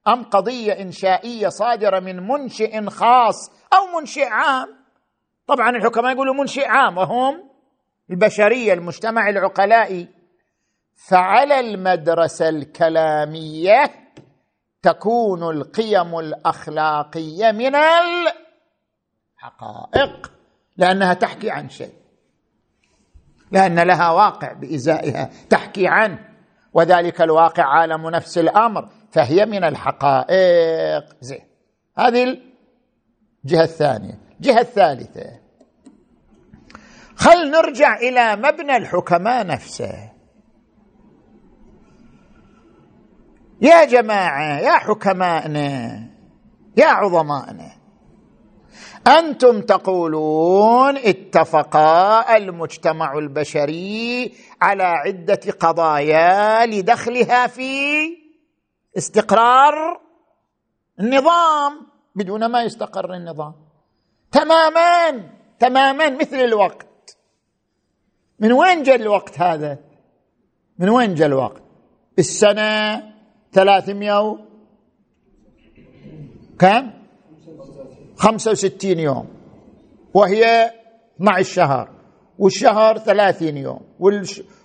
أم 0.07 0.23
قضية 0.23 0.73
إنشائية 0.73 1.47
صادرة 1.47 1.99
من 1.99 2.27
منشئ 2.27 2.89
خاص 2.89 3.49
أو 3.73 3.99
منشئ 3.99 4.25
عام؟ 4.25 4.67
طبعا 5.47 5.69
الحكماء 5.69 6.13
يقولوا 6.13 6.33
منشئ 6.33 6.65
عام 6.67 6.97
وهم 6.97 7.49
البشرية 8.11 8.73
المجتمع 8.73 9.29
العقلائي 9.29 10.07
فعلى 10.95 11.59
المدرسة 11.59 12.49
الكلامية 12.49 13.91
تكون 14.81 15.43
القيم 15.43 16.19
الأخلاقية 16.19 17.51
من 17.51 17.75
الحقائق 19.35 20.31
لأنها 20.77 21.13
تحكي 21.13 21.51
عن 21.51 21.69
شيء 21.69 21.93
لأن 23.51 23.79
لها 23.79 24.11
واقع 24.11 24.53
بإزائها 24.53 25.29
تحكي 25.49 25.87
عنه 25.87 26.19
وذلك 26.73 27.21
الواقع 27.21 27.63
عالم 27.63 28.09
نفس 28.09 28.37
الأمر 28.37 28.89
فهي 29.11 29.45
من 29.45 29.63
الحقائق. 29.63 31.15
زين 31.21 31.45
هذه 31.97 32.41
الجهة 33.45 33.63
الثانية. 33.63 34.19
الجهة 34.39 34.59
الثالثة 34.59 35.44
خل 37.15 37.51
نرجع 37.51 37.97
إلى 37.97 38.35
مبنى 38.35 38.77
الحكماء 38.77 39.47
نفسه. 39.47 40.11
يا 43.61 43.85
جماعة 43.85 44.59
يا 44.59 44.71
حكمائنا 44.71 45.99
يا 46.77 46.85
عظمائنا 46.85 47.71
أنتم 49.07 49.61
تقولون 49.61 50.97
اتفق 50.97 51.77
المجتمع 52.29 53.17
البشري 53.17 54.35
على 54.61 54.83
عدة 54.83 55.39
قضايا 55.59 56.65
لدخلها 56.65 57.47
في 57.47 57.71
استقرار 58.97 60.01
النظام 60.99 61.87
بدون 62.15 62.45
ما 62.45 62.63
يستقر 62.63 63.13
النظام. 63.13 63.53
تماما 64.31 65.29
تماما 65.59 66.09
مثل 66.09 66.35
الوقت. 66.35 66.87
من 68.39 68.51
وين 68.51 68.83
جاء 68.83 68.95
الوقت 68.95 69.39
هذا؟ 69.39 69.77
من 70.79 70.89
وين 70.89 71.13
جاء 71.13 71.27
الوقت؟ 71.27 71.63
السنة 72.19 73.03
ثلاثمائة 73.53 74.37
كم؟ 76.59 76.91
خمسة 78.17 78.51
وستين 78.51 78.99
يوم. 78.99 79.27
وهي 80.13 80.71
مع 81.19 81.37
الشهر. 81.37 81.89
والشهر 82.39 82.97
ثلاثين 82.97 83.57
يوم. 83.57 83.81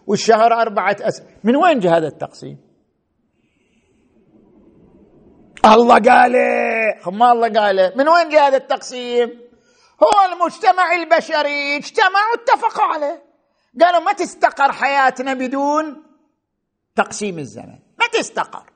والشهر 0.06 0.52
أربعة 0.52 0.96
أس 1.00 1.22
من 1.44 1.56
وين 1.56 1.78
جاء 1.78 1.96
هذا 1.96 2.09
التقسيم؟ 2.09 2.59
الله 5.64 5.94
قاله. 5.94 7.11
ما 7.11 7.33
الله 7.33 7.48
قاله. 7.61 7.92
من 7.96 8.09
وين 8.09 8.28
جاء 8.28 8.48
هذا 8.48 8.56
التقسيم؟ 8.56 9.28
هو 10.02 10.33
المجتمع 10.33 10.94
البشري. 10.94 11.76
اجتمعوا 11.76 12.35
اتفقوا 12.35 12.85
عليه. 12.85 13.30
قالوا 13.80 14.00
ما 14.00 14.12
تستقر 14.12 14.72
حياتنا 14.72 15.35
بدون 15.35 16.02
تقسيم 16.96 17.38
الزمن. 17.38 17.78
ما 17.98 18.06
تستقر. 18.12 18.70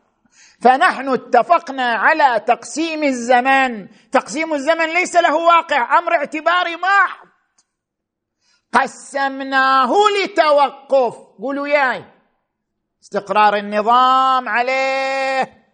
فنحن 0.60 1.08
اتفقنا 1.08 1.94
على 1.94 2.40
تقسيم 2.40 3.02
الزمن. 3.02 3.88
تقسيم 4.10 4.54
الزمن 4.54 4.94
ليس 4.94 5.16
له 5.16 5.36
واقع 5.36 5.98
أمر 5.98 6.14
اعتباري 6.14 6.76
محض 6.76 7.28
قسمناه 8.72 9.92
لتوقف. 10.18 11.16
قولوا 11.38 11.68
ياي. 11.68 12.04
استقرار 13.02 13.56
النظام 13.56 14.48
عليه. 14.48 15.64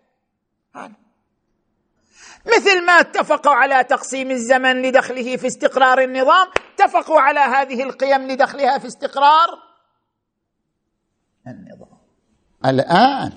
مثل 2.46 2.87
ما 2.87 2.92
اتفقوا 2.92 3.53
على 3.53 3.85
تقسيم 3.85 4.31
الزمن 4.31 4.83
لدخله 4.83 5.37
في 5.37 5.46
استقرار 5.46 6.00
النظام 6.03 6.46
اتفقوا 6.74 7.20
على 7.20 7.40
هذه 7.40 7.83
القيم 7.83 8.31
لدخلها 8.31 8.79
في 8.79 8.87
استقرار 8.87 9.48
النظام. 11.46 11.98
الآن 12.66 13.33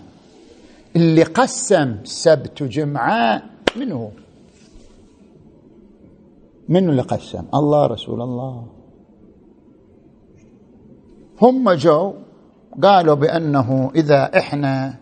اللي 0.96 1.24
قسم 1.24 1.98
سبت 2.04 2.64
جمعة 2.64 3.44
من 3.76 3.92
هو 3.92 4.10
اللي 6.70 7.02
قسم؟ 7.02 7.46
الله 7.54 7.88
رسول 7.88 8.22
الله. 8.22 8.68
هم 11.42 11.72
جو 11.72 12.14
قالوا 12.84 13.16
بأنه 13.16 13.92
إذا 13.96 14.38
إحنا 14.38 14.96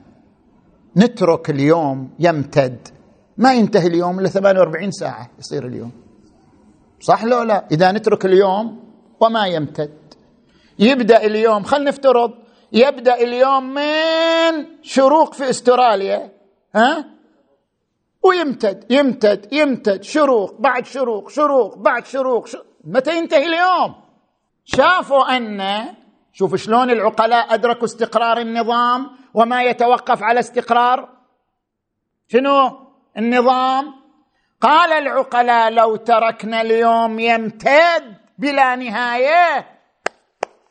نترك 0.97 1.49
اليوم 1.49 2.09
يمتد 2.19 2.87
ما 3.37 3.53
ينتهي 3.53 3.87
اليوم 3.87 4.19
إلا 4.19 4.29
48 4.29 4.91
ساعة 4.91 5.29
يصير 5.39 5.65
اليوم. 5.65 5.91
صح 6.99 7.23
لو 7.23 7.41
لا؟ 7.41 7.67
إذا 7.71 7.91
نترك 7.91 8.25
اليوم 8.25 8.83
وما 9.19 9.47
يمتد. 9.47 9.97
يبدأ 10.79 11.25
اليوم 11.25 11.63
خلينا 11.63 11.89
نفترض 11.89 12.33
يبدأ 12.71 13.15
اليوم 13.15 13.73
من 13.73 14.65
شروق 14.81 15.33
في 15.33 15.49
استراليا 15.49 16.31
ها؟ 16.75 17.05
ويمتد 18.23 18.85
يمتد 18.89 19.53
يمتد 19.53 20.03
شروق 20.03 20.61
بعد 20.61 20.85
شروق 20.85 21.29
شروق 21.29 21.77
بعد 21.77 22.05
شروق, 22.05 22.47
متى 22.83 23.17
ينتهي 23.17 23.45
اليوم؟ 23.45 23.95
شافوا 24.65 25.37
أن 25.37 25.85
شوف 26.33 26.55
شلون 26.55 26.89
العقلاء 26.89 27.53
أدركوا 27.53 27.85
استقرار 27.85 28.37
النظام 28.37 29.09
وما 29.33 29.63
يتوقف 29.63 30.23
على 30.23 30.39
استقرار. 30.39 31.09
شنو؟ 32.27 32.90
النظام. 33.17 34.01
قال 34.61 34.93
العقلاء 34.93 35.71
لو 35.71 35.95
تركنا 35.95 36.61
اليوم 36.61 37.19
يمتد 37.19 38.15
بلا 38.37 38.75
نهاية 38.75 39.65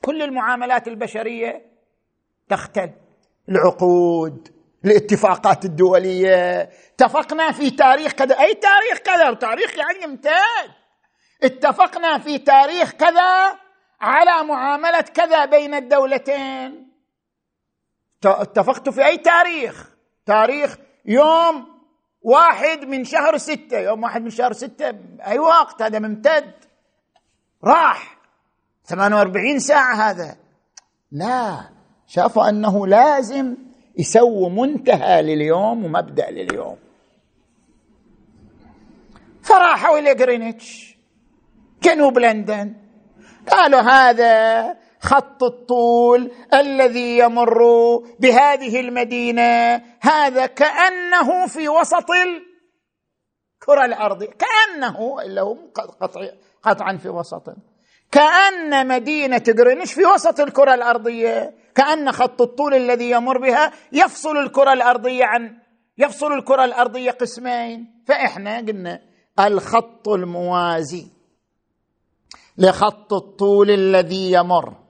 كل 0.04 0.22
المعاملات 0.22 0.88
البشرية 0.88 1.66
تختل. 2.48 2.90
العقود 3.48 4.48
الاتفاقات 4.84 5.64
الدولية. 5.64 6.70
اتفقنا 6.92 7.52
في 7.52 7.70
تاريخ 7.70 8.12
كذا. 8.12 8.40
أي 8.40 8.54
تاريخ 8.54 8.98
كذا؟ 8.98 9.34
تاريخ 9.34 9.78
يعني 9.78 10.02
يمتد. 10.02 10.70
اتفقنا 11.42 12.18
في 12.18 12.38
تاريخ 12.38 12.92
كذا 12.92 13.58
على 14.00 14.44
معاملة 14.44 15.00
كذا 15.00 15.44
بين 15.44 15.74
الدولتين. 15.74 16.90
اتفقت 18.24 18.88
في 18.88 19.06
أي 19.06 19.16
تاريخ؟ 19.16 19.90
تاريخ 20.26 20.76
يوم 21.04 21.69
واحد 22.22 22.84
من 22.84 23.04
شهر 23.04 23.36
ستة 23.36 23.78
يوم 23.78 24.02
واحد 24.02 24.22
من 24.22 24.30
شهر 24.30 24.52
ستة 24.52 24.94
أي 25.26 25.38
وقت؟ 25.38 25.82
هذا 25.82 25.98
ممتد. 25.98 26.52
راح. 27.64 28.18
48 28.84 29.58
ساعة 29.58 29.94
هذا. 29.94 30.36
لا. 31.12 31.60
شافوا 32.06 32.48
أنه 32.48 32.86
لازم 32.86 33.56
يسووا 33.98 34.50
منتهى 34.50 35.22
لليوم 35.22 35.84
ومبدأ 35.84 36.30
لليوم. 36.30 36.76
فراحوا 39.42 39.98
إلى 39.98 40.14
جرينتش 40.14 40.96
جنوب 41.82 42.18
لندن 42.18 42.74
قالوا 43.50 43.80
هذا 43.80 44.76
خط 45.00 45.42
الطول 45.42 46.30
الذي 46.54 47.18
يمر 47.18 47.58
بهذه 48.18 48.80
المدينة. 48.80 49.82
هذا 50.00 50.46
كأنه 50.46 51.46
في 51.46 51.68
وسط 51.68 52.10
الكره 52.10 53.84
الارضيه 53.84 54.26
كأنه 54.26 55.22
إلا 55.22 55.42
هو 55.42 55.56
قطعا 56.62 56.96
في 56.96 57.08
وسط. 57.08 57.54
كأن 58.12 58.88
مدينة 58.88 59.42
جرينش 59.48 59.92
في 59.92 60.04
وسط 60.04 60.40
الكرة 60.40 60.74
الأرضية. 60.74 61.54
كأن 61.74 62.12
خط 62.12 62.42
الطول 62.42 62.74
الذي 62.74 63.10
يمر 63.10 63.38
بها 63.38 63.72
يفصل 63.92 64.36
الكرة 64.36 64.72
الأرضية 64.72 65.24
عن 65.24 65.58
يفصل 65.98 66.32
الكرة 66.32 66.64
الأرضية 66.64 67.10
قسمين. 67.10 68.02
فإحنا 68.06 68.56
قلنا 68.56 69.00
الخط 69.40 70.08
الموازي 70.08 71.06
لخط 72.58 73.12
الطول 73.12 73.70
الذي 73.70 74.32
يمر. 74.32 74.89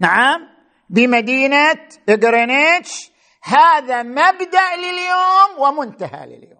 نعم. 0.00 0.48
بمدينة 0.90 1.78
جرينتش 2.08 3.10
هذا 3.42 4.02
مبدأ 4.02 4.76
لليوم 4.76 5.50
ومنتهى 5.58 6.26
لليوم. 6.26 6.58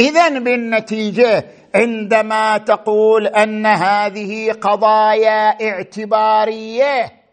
اذا 0.00 0.38
بالنتيجة 0.38 1.44
عندما 1.74 2.58
تقول 2.58 3.26
أن 3.26 3.66
هذه 3.66 4.52
قضايا 4.52 5.70
اعتبارية 5.70 7.24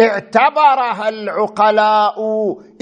اعتبرها 0.00 1.08
العقلاء 1.08 2.16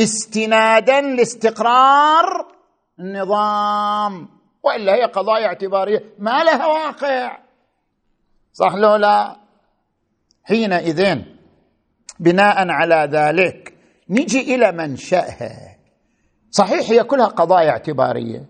استنادا 0.00 1.00
لاستقرار 1.00 2.46
النظام 2.98 4.28
وإلا 4.62 4.94
هي 4.94 5.04
قضايا 5.04 5.46
اعتبارية 5.46 6.14
ما 6.18 6.44
لها 6.44 6.66
واقع. 6.66 7.38
صح 8.52 8.74
لو 8.74 8.96
لا؟ 8.96 9.41
حينئذ 10.44 11.22
بناء 12.20 12.68
على 12.68 13.08
ذلك 13.12 13.74
نجي 14.10 14.54
إلى 14.54 14.72
منشاها 14.72 15.76
صحيح 16.50 16.90
هي 16.90 17.04
كلها 17.04 17.26
قضايا 17.26 17.70
اعتبارية. 17.70 18.46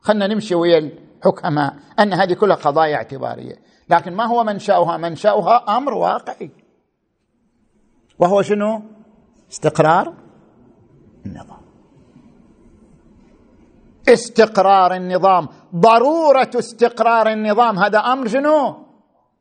خلنا 0.00 0.26
نمشي 0.26 0.54
ويا 0.54 0.78
الحكماء 0.78 1.74
أن 1.98 2.12
هذه 2.12 2.34
كلها 2.34 2.56
قضايا 2.56 2.96
اعتبارية. 2.96 3.56
لكن 3.88 4.12
ما 4.12 4.26
هو 4.26 4.44
منشاها 4.44 4.96
منشاها 4.96 5.76
أمر 5.76 5.94
واقعي. 5.94 6.50
وهو 8.18 8.42
شنو؟ 8.42 8.82
استقرار 9.50 10.14
النظام. 11.26 11.60
استقرار 14.08 14.94
النظام 14.94 15.48
ضرورة 15.76 16.50
استقرار 16.54 17.32
النظام. 17.32 17.78
هذا 17.78 17.98
أمر 17.98 18.28
شنو؟ 18.28 18.86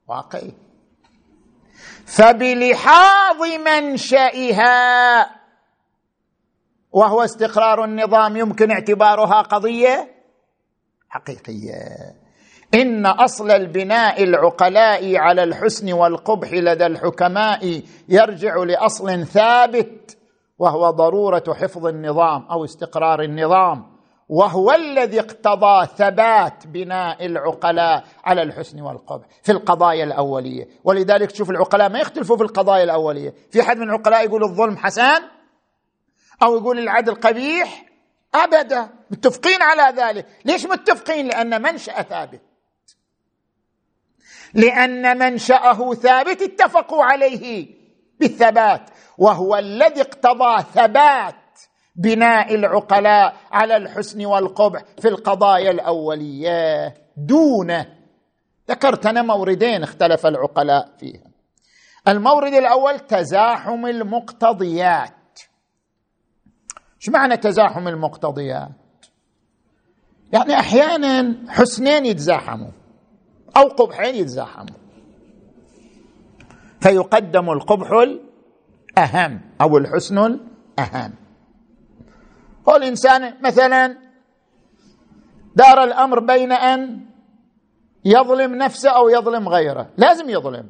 واقعي. 0.07 0.53
فبلحاظ 2.09 3.37
منشئها 3.65 5.29
وهو 6.91 7.23
استقرار 7.23 7.83
النظام 7.83 8.37
يمكن 8.37 8.71
اعتبارها 8.71 9.41
قضية 9.41 10.11
حقيقية. 11.09 11.73
إن 12.73 13.05
أصل 13.05 13.51
البناء 13.51 14.23
العقلاء 14.23 15.17
على 15.17 15.43
الحسن 15.43 15.93
والقبح 15.93 16.53
لدى 16.53 16.85
الحكماء 16.85 17.81
يرجع 18.09 18.55
لأصل 18.55 19.25
ثابت 19.25 20.17
وهو 20.59 20.89
ضرورة 20.89 21.43
حفظ 21.49 21.85
النظام 21.85 22.45
أو 22.51 22.65
استقرار 22.65 23.21
النظام. 23.21 23.88
وهو 24.29 24.71
الذي 24.71 25.19
اقتضى 25.19 25.85
ثبات 25.97 26.67
بناء 26.67 27.25
العقلاء 27.25 28.03
على 28.23 28.41
الحسن 28.41 28.81
والقبح 28.81 29.25
في 29.43 29.51
القضايا 29.51 30.03
الأولية. 30.03 30.67
ولذلك 30.83 31.31
تشوف 31.31 31.49
العقلاء 31.49 31.89
ما 31.89 31.99
يختلفوا 31.99 32.37
في 32.37 32.43
القضايا 32.43 32.83
الأولية. 32.83 33.33
في 33.51 33.63
حد 33.63 33.77
من 33.77 33.83
العقلاء 33.83 34.25
يقول 34.25 34.43
الظلم 34.43 34.77
حسن؟ 34.77 35.21
أو 36.43 36.55
يقول 36.57 36.79
العدل 36.79 37.15
قبيح؟ 37.15 37.85
أبدا. 38.35 38.89
متفقين 39.11 39.61
على 39.61 40.01
ذلك. 40.01 40.25
ليش 40.45 40.65
متفقين؟ 40.65 41.27
لأن 41.27 41.61
منشأ 41.61 42.01
ثابت. 42.01 42.41
لأن 44.53 45.17
منشأه 45.19 45.93
ثابت 45.93 46.41
اتفقوا 46.41 47.03
عليه 47.03 47.67
بالثبات. 48.19 48.89
وهو 49.17 49.55
الذي 49.57 50.01
اقتضى 50.01 50.63
ثبات 50.73 51.35
بناء 51.95 52.55
العقلاء 52.55 53.35
على 53.51 53.77
الحسن 53.77 54.25
والقبح 54.25 54.83
في 55.01 55.07
القضايا 55.07 55.71
الأولية. 55.71 56.93
دونه 57.17 57.85
ذكرت 58.69 59.05
أنا 59.05 59.21
موردين 59.21 59.83
اختلف 59.83 60.25
العقلاء 60.25 60.95
فيها. 60.99 61.29
المورد 62.07 62.53
الأول 62.53 62.99
تزاحم 62.99 63.85
المقتضيات. 63.85 65.39
إيش 66.97 67.09
معنى 67.09 67.37
تزاحم 67.37 67.87
المقتضيات؟ 67.87 68.69
يعني 70.33 70.53
أحيانا 70.53 71.35
حسنين 71.49 72.05
يتزاحموا 72.05 72.71
أو 73.57 73.67
قبحين 73.67 74.15
يتزاحموا. 74.15 74.79
فيقدم 76.81 77.49
القبح 77.49 77.89
الأهم 77.91 79.41
أو 79.61 79.77
الحسن 79.77 80.17
الأهم. 80.17 81.13
هو 82.69 82.75
الانسان 82.75 83.33
مثلا 83.41 83.97
دار 85.55 85.83
الأمر 85.83 86.19
بين 86.19 86.51
أن 86.51 87.05
يظلم 88.05 88.55
نفسه 88.55 88.89
أو 88.89 89.09
يظلم 89.09 89.49
غيره؟ 89.49 89.89
لازم 89.97 90.29
يظلم. 90.29 90.69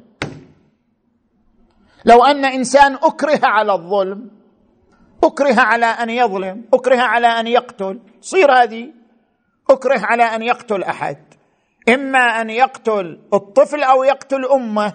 لو 2.04 2.24
أن 2.24 2.44
إنسان 2.44 2.94
أكره 2.94 3.40
على 3.42 3.72
الظلم 3.72 4.30
أكره 5.24 5.60
على 5.60 5.86
أن 5.86 6.10
يظلم 6.10 6.64
أكره 6.74 7.00
على 7.00 7.26
أن 7.26 7.46
يقتل 7.46 8.00
صير 8.20 8.52
هذه. 8.52 8.92
أكره 9.70 10.00
على 10.00 10.22
أن 10.22 10.42
يقتل 10.42 10.82
أحد. 10.82 11.18
إما 11.88 12.18
أن 12.18 12.50
يقتل 12.50 13.20
الطفل 13.34 13.82
أو 13.82 14.04
يقتل 14.04 14.44
أمه. 14.44 14.92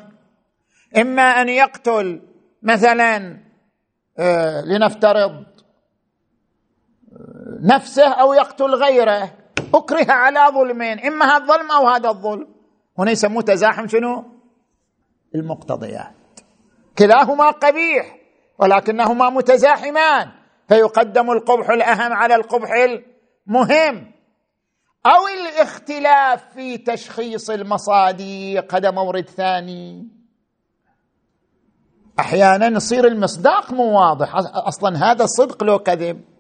إما 0.98 1.42
أن 1.42 1.50
يقتل 1.50 2.22
مثلا 2.64 3.38
آه 4.20 4.62
لنفترض 4.62 5.55
نفسه 7.46 8.08
أو 8.08 8.34
يقتل 8.34 8.76
غيره. 8.76 9.32
أكره 9.74 10.12
على 10.12 10.40
ظلمين 10.54 11.00
إما 11.00 11.26
هذا 11.26 11.44
الظلم 11.44 11.72
أو 11.72 11.88
هذا 11.88 12.10
الظلم. 12.10 12.48
هنا 13.00 13.12
يسموه 13.12 13.42
تزاحم 13.42 13.88
شنو؟ 13.88 14.26
المقتضيات. 15.36 16.16
كلاهما 16.98 17.50
قبيح 17.50 18.18
ولكنهما 18.60 19.30
متزاحمان. 19.30 20.32
فيقدم 20.68 21.32
القبح 21.32 21.70
الأهم 21.70 22.14
على 22.14 22.36
القبح 22.36 22.70
المهم. 22.72 24.12
أو 25.06 25.28
الاختلاف 25.28 26.54
في 26.54 26.78
تشخيص 26.78 27.50
المصادق 27.50 28.76
هذا 28.76 28.92
مورد 28.92 29.30
ثاني. 29.30 30.08
أحيانا 32.20 32.68
يصير 32.68 33.08
المصداق 33.08 33.72
مو 33.72 34.00
واضح. 34.00 34.36
أصلا 34.68 35.12
هذا 35.12 35.26
صدق 35.26 35.64
لو 35.64 35.80
كذب. 35.80 36.35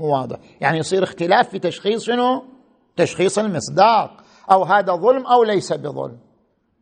مو 0.00 0.06
واضح. 0.06 0.36
يعني 0.60 0.78
يصير 0.78 1.02
اختلاف 1.02 1.48
في 1.48 1.58
تشخيص 1.58 2.04
شنو؟ 2.04 2.44
تشخيص 2.96 3.38
المصداق. 3.38 4.10
أو 4.50 4.64
هذا 4.64 4.92
ظلم 4.92 5.26
أو 5.26 5.44
ليس 5.44 5.72
بظلم. 5.72 6.18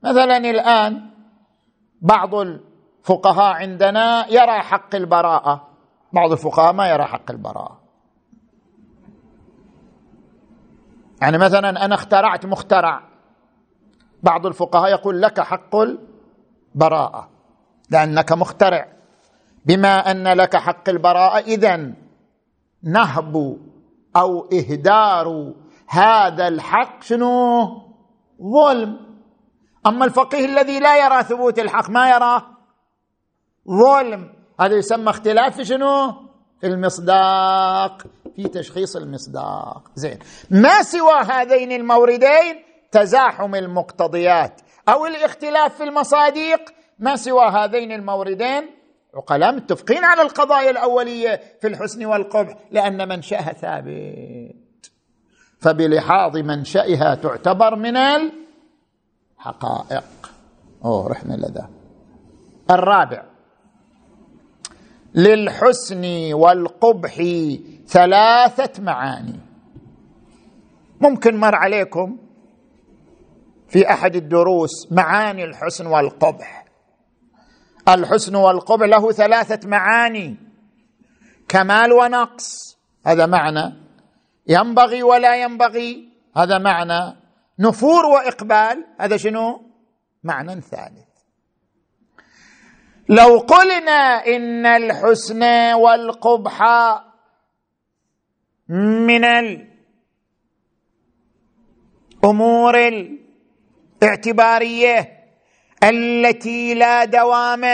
مثلا 0.05 0.37
الآن 0.37 1.11
بعض 2.03 2.35
الفقهاء 2.35 3.55
عندنا 3.55 4.27
يرى 4.29 4.61
حق 4.61 4.95
البراءة. 4.95 5.69
بعض 6.13 6.33
الفقهاء 6.33 6.73
ما 6.73 6.89
يرى 6.89 7.05
حق 7.05 7.31
البراءة. 7.31 7.81
يعني 11.23 11.39
مثلا 11.39 11.85
أنا 11.85 11.95
اخترعت 11.95 12.47
مخترع. 12.47 13.03
بعض 14.23 14.47
الفقهاء 14.47 14.91
يقول 14.91 15.23
لك 15.23 15.41
حق 15.41 15.77
البراءة. 15.77 17.29
لأنك 17.91 18.33
مخترع. 18.33 18.89
بما 19.65 20.11
أن 20.11 20.29
لك 20.29 20.57
حق 20.57 20.89
البراءة 20.89 21.39
اذا 21.39 21.93
نهب 22.83 23.59
أو 24.17 24.49
إهدار 24.53 25.55
هذا 25.89 26.49
الحق 26.49 27.03
شنو؟ 27.03 27.67
ظلم. 28.43 29.09
أما 29.87 30.05
الفقيه 30.05 30.45
الذي 30.45 30.81
لا 30.81 31.07
يرى 31.07 31.23
ثبوت 31.23 31.59
الحق 31.59 31.91
ما 31.91 32.11
يراه؟ 32.11 32.43
ظلم. 33.69 34.33
هذا 34.61 34.77
يسمى 34.77 35.11
اختلاف 35.11 35.57
في 35.57 35.65
شنو؟ 35.65 36.13
في 36.61 36.67
المصداق 36.67 38.03
في 38.37 38.49
تشخيص 38.49 38.97
المصداق. 38.97 39.91
زين. 39.95 40.19
ما 40.51 40.83
سوى 40.83 41.21
هذين 41.31 41.73
الموردين 41.73 42.65
تزاحم 42.93 43.55
المقتضيات 43.55 44.61
أو 44.89 45.07
الاختلاف 45.07 45.77
في 45.77 45.85
المصادق 45.85 46.61
ما 46.99 47.17
سوى 47.17 47.47
هذين 47.47 47.93
الموردين 47.93 48.78
عقلاء 49.15 49.55
متفقين 49.55 50.05
على 50.05 50.23
القضايا 50.23 50.71
الأولية 50.71 51.41
في 51.61 51.67
الحسن 51.67 52.07
والقبح 52.07 52.57
لأن 52.71 53.09
منشأها 53.09 53.53
ثابت. 53.53 54.91
فبلحاظ 55.61 56.37
منشئها 56.37 57.15
تعتبر 57.15 57.77
من 57.77 57.97
الحقائق. 57.97 60.05
أوه 60.85 61.09
رحنا 61.09 61.35
لذا. 61.35 61.71
الرابع. 62.71 63.23
للحسن 65.15 66.33
والقبح 66.33 67.23
ثلاثة 67.87 68.83
معاني. 68.83 69.41
ممكن 71.01 71.37
مر 71.37 71.55
عليكم 71.55 72.19
في 73.69 73.91
أحد 73.91 74.17
الدروس 74.17 74.93
معاني 74.93 75.45
الحسن 75.45 75.87
والقبح. 75.87 76.68
الحسن 77.95 78.35
والقبح 78.35 78.87
له 78.87 79.13
ثلاثة 79.13 79.69
معاني. 79.69 80.37
كمال 81.49 81.93
ونقص 81.93 82.79
هذا 83.07 83.27
معنى. 83.27 83.75
ينبغي 84.47 85.03
ولا 85.03 85.37
ينبغي 85.43 86.09
هذا 86.37 86.59
معنى. 86.59 87.17
نفور 87.59 88.07
وإقبال 88.07 88.85
هذا 89.01 89.17
شنو؟ 89.17 89.71
معنى 90.25 90.61
ثالث. 90.61 91.09
لو 93.09 93.39
قلنا 93.39 94.27
إن 94.27 94.67
الحسن 94.67 95.43
والقبح 95.75 96.63
من 99.09 99.25
الأمور 102.25 102.89
الاعتبارية 104.03 105.18
التي 105.85 106.75
لا 106.75 107.05
دوام 107.05 107.65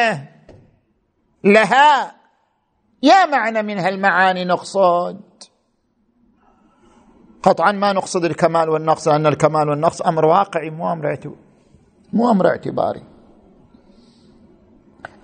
لها. 1.45 2.15
يا 3.03 3.27
معنى 3.27 3.63
من 3.63 3.79
هالمعاني 3.79 4.45
نقصد. 4.45 5.21
قطعا 7.43 7.73
ما 7.73 7.93
نقصد 7.93 8.25
الكمال 8.25 8.69
والنقص 8.69 9.09
لأن 9.09 9.27
الكمال 9.27 9.69
والنقص 9.69 10.03
أمر 10.03 10.25
واقعي 10.25 10.71
مو 10.71 10.93
أمر 10.93 11.19
مو 12.13 12.31
أمر 12.31 12.49
اعتباري. 12.49 13.03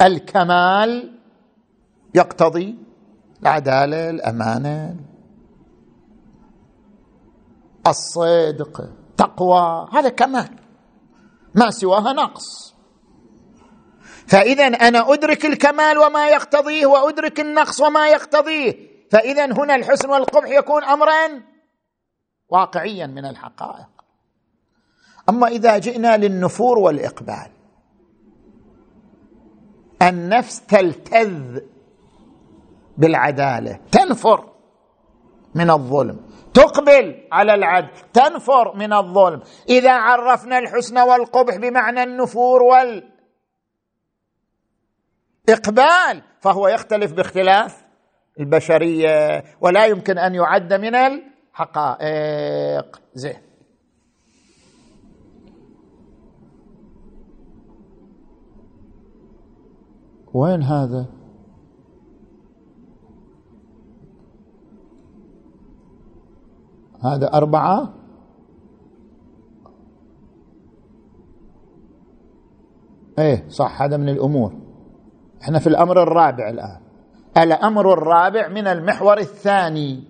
الكمال 0.02 1.18
يقتضي 2.14 2.78
العدالة 3.42 4.10
الأمانة 4.10 4.96
الصدق 7.86 8.88
تقوى 9.16 9.88
هذا 9.92 10.08
كمال. 10.08 10.59
ما 11.54 11.70
سواها 11.70 12.12
نقص. 12.12 12.74
فاذا 14.26 14.66
أنا 14.66 15.12
أدرك 15.12 15.44
الكمال 15.46 15.98
وما 15.98 16.28
يقتضيه 16.28 16.86
وأدرك 16.86 17.40
النقص 17.40 17.80
وما 17.80 18.08
يقتضيه. 18.08 18.90
فاذا 19.10 19.44
هنا 19.44 19.74
الحسن 19.74 20.10
والقبح 20.10 20.48
يكون 20.48 20.84
امرا 20.84 21.42
واقعيا 22.48 23.06
من 23.06 23.24
الحقائق. 23.24 23.88
أما 25.28 25.46
إذا 25.46 25.78
جئنا 25.78 26.16
للنفور 26.16 26.78
والإقبال 26.78 27.50
النفس 30.02 30.60
تلتذ 30.66 31.60
بالعدالة 32.98 33.80
تنفر 33.92 34.52
من 35.54 35.70
الظلم. 35.70 36.29
تقبل 36.54 37.28
على 37.32 37.54
العدل 37.54 37.88
تنفر 38.12 38.76
من 38.76 38.92
الظلم. 38.92 39.42
إذا 39.68 39.92
عرفنا 39.92 40.58
الحسن 40.58 40.98
والقبح 40.98 41.56
بمعنى 41.56 42.02
النفور 42.02 42.62
والاقبال 45.48 46.22
فهو 46.40 46.68
يختلف 46.68 47.12
باختلاف 47.12 47.84
البشرية 48.40 49.44
ولا 49.60 49.86
يمكن 49.86 50.18
أن 50.18 50.34
يعد 50.34 50.72
من 50.72 50.94
الحقائق. 50.94 53.00
زين. 53.14 53.42
وين 60.34 60.62
هذا؟ 60.62 61.19
هذا 67.04 67.34
أربعة. 67.34 67.94
إيه 73.18 73.48
صح 73.48 73.82
هذا 73.82 73.96
من 73.96 74.08
الأمور. 74.08 74.54
إحنا 75.42 75.58
في 75.58 75.66
الأمر 75.66 76.02
الرابع 76.02 76.48
الآن. 76.48 76.80
الأمر 77.36 77.92
الرابع 77.92 78.48
من 78.48 78.66
المحور 78.66 79.18
الثاني. 79.18 80.04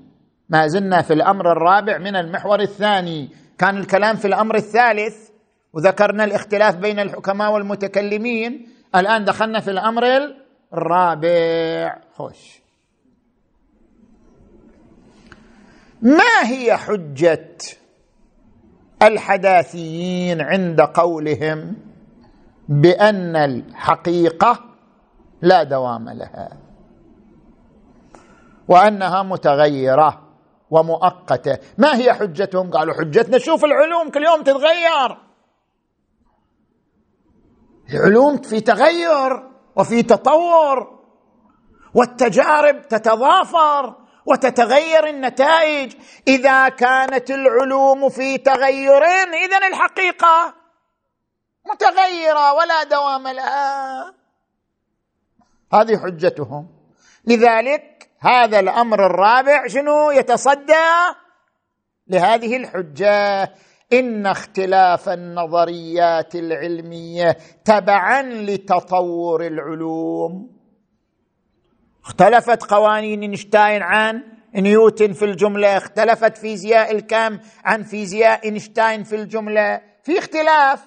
ما 0.48 0.66
زلنا 0.66 1.02
في 1.02 1.12
الأمر 1.12 1.52
الرابع 1.52 1.98
من 1.98 2.16
المحور 2.16 2.60
الثاني. 2.60 3.28
كان 3.58 3.76
الكلام 3.76 4.16
في 4.16 4.26
الأمر 4.26 4.54
الثالث 4.54 5.30
وذكرنا 5.72 6.24
الاختلاف 6.24 6.76
بين 6.76 6.98
الحكماء 6.98 7.52
والمتكلمين. 7.52 8.66
الآن 8.94 9.24
دخلنا 9.24 9.60
في 9.60 9.70
الأمر 9.70 10.04
الرابع. 10.74 11.98
خوش. 12.12 12.59
ما 16.02 16.42
هي 16.42 16.76
حجة 16.76 17.56
الحداثيين 19.02 20.40
عند 20.40 20.80
قولهم 20.80 21.76
بأن 22.68 23.36
الحقيقة 23.36 24.64
لا 25.42 25.62
دوام 25.62 26.08
لها؟ 26.08 26.58
وأنها 28.68 29.22
متغيرة 29.22 30.22
ومؤقتة. 30.70 31.58
ما 31.78 31.96
هي 31.96 32.12
حجتهم؟ 32.12 32.70
قالوا 32.70 32.94
حجتنا 32.94 33.38
شوف 33.38 33.64
العلوم 33.64 34.10
كل 34.10 34.24
يوم 34.24 34.42
تتغير. 34.42 35.18
العلوم 37.94 38.36
في 38.36 38.60
تغير 38.60 39.50
وفي 39.76 40.02
تطور 40.02 41.00
والتجارب 41.94 42.88
تتضافر 42.88 43.96
وتتغير 44.30 45.06
النتائج 45.06 45.94
إذا 46.28 46.68
كانت 46.68 47.30
العلوم 47.30 48.08
في 48.08 48.38
تغير 48.38 49.04
اذا 49.44 49.66
الحقيقة 49.66 50.54
متغيرة 51.66 52.52
ولا 52.52 52.82
دوام 52.84 53.28
لها. 53.28 54.14
هذه 55.72 55.98
حجتهم. 55.98 56.68
لذلك 57.24 58.10
هذا 58.20 58.60
الأمر 58.60 59.06
الرابع 59.06 59.66
شنو؟ 59.66 60.10
يتصدى 60.10 60.90
لهذه 62.08 62.56
الحجة. 62.56 63.54
إن 63.92 64.26
اختلاف 64.26 65.08
النظريات 65.08 66.34
العلمية 66.34 67.36
تبعا 67.64 68.22
لتطور 68.22 69.46
العلوم. 69.46 70.59
اختلفت 72.10 72.64
قوانين 72.64 73.22
اينشتاين 73.22 73.82
عن 73.82 74.22
نيوتن 74.54 75.12
في 75.12 75.24
الجملة 75.24 75.76
اختلفت 75.76 76.36
فيزياء 76.36 76.92
الكم 76.92 77.38
عن 77.64 77.82
فيزياء 77.82 78.44
إينشتاين 78.44 79.02
في 79.04 79.16
الجملة. 79.16 79.80
في 80.02 80.18
اختلاف. 80.18 80.84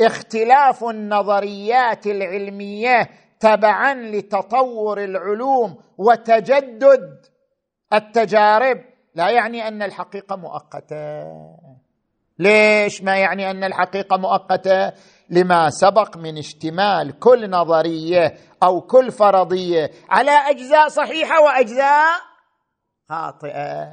اختلاف 0.00 0.84
النظريات 0.84 2.06
العلمية 2.06 3.08
تبعا 3.40 3.94
لتطور 3.94 5.04
العلوم 5.04 5.78
وتجدد 5.98 7.20
التجارب. 7.92 8.80
لا 9.14 9.30
يعني 9.30 9.68
أن 9.68 9.82
الحقيقة 9.82 10.36
مؤقتة. 10.36 11.24
ليش 12.38 13.02
ما 13.02 13.16
يعني 13.16 13.50
أن 13.50 13.64
الحقيقة 13.64 14.16
مؤقتة؟ 14.16 14.92
لما 15.32 15.70
سبق 15.70 16.16
من 16.16 16.38
اشتمال 16.38 17.18
كل 17.18 17.50
نظرية 17.50 18.34
أو 18.62 18.80
كل 18.80 19.12
فرضية 19.12 19.90
على 20.08 20.30
أجزاء 20.30 20.88
صحيحة 20.88 21.40
وأجزاء 21.40 22.20
خاطئة. 23.08 23.88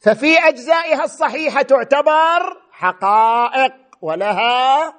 ففي 0.00 0.38
أجزائها 0.38 1.04
الصحيحة 1.04 1.62
تعتبر 1.62 2.62
حقائق 2.72 3.72
ولها 4.02 4.94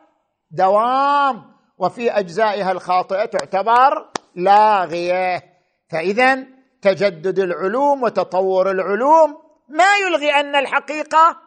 دوام 0.52 1.44
وفي 1.78 2.12
أجزائها 2.12 2.72
الخاطئة 2.72 3.26
تعتبر 3.26 4.10
لاغية. 4.36 5.44
فإذا 5.92 6.46
تجدد 6.82 7.40
العلوم 7.40 8.04
وتطور 8.04 8.72
العلوم 8.72 9.38
ما 9.70 9.96
يلغي 10.08 10.32
أن 10.32 10.56
الحقيقة 10.56 11.38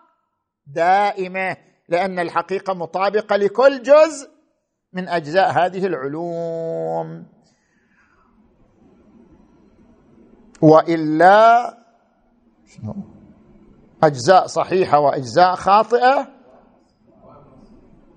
دائمة. 0.67 1.72
لأن 1.89 2.19
الحقيقة 2.19 2.75
مطابقة 2.75 3.37
لكل 3.37 3.83
جزء 3.83 4.31
من 4.93 5.09
أجزاء 5.09 5.51
هذه 5.51 5.87
العلوم. 5.87 7.27
وإلا 10.63 11.75
أجزاء 14.03 14.47
صحيحة 14.47 14.99
وأجزاء 14.99 15.55
خاطئة. 15.55 16.29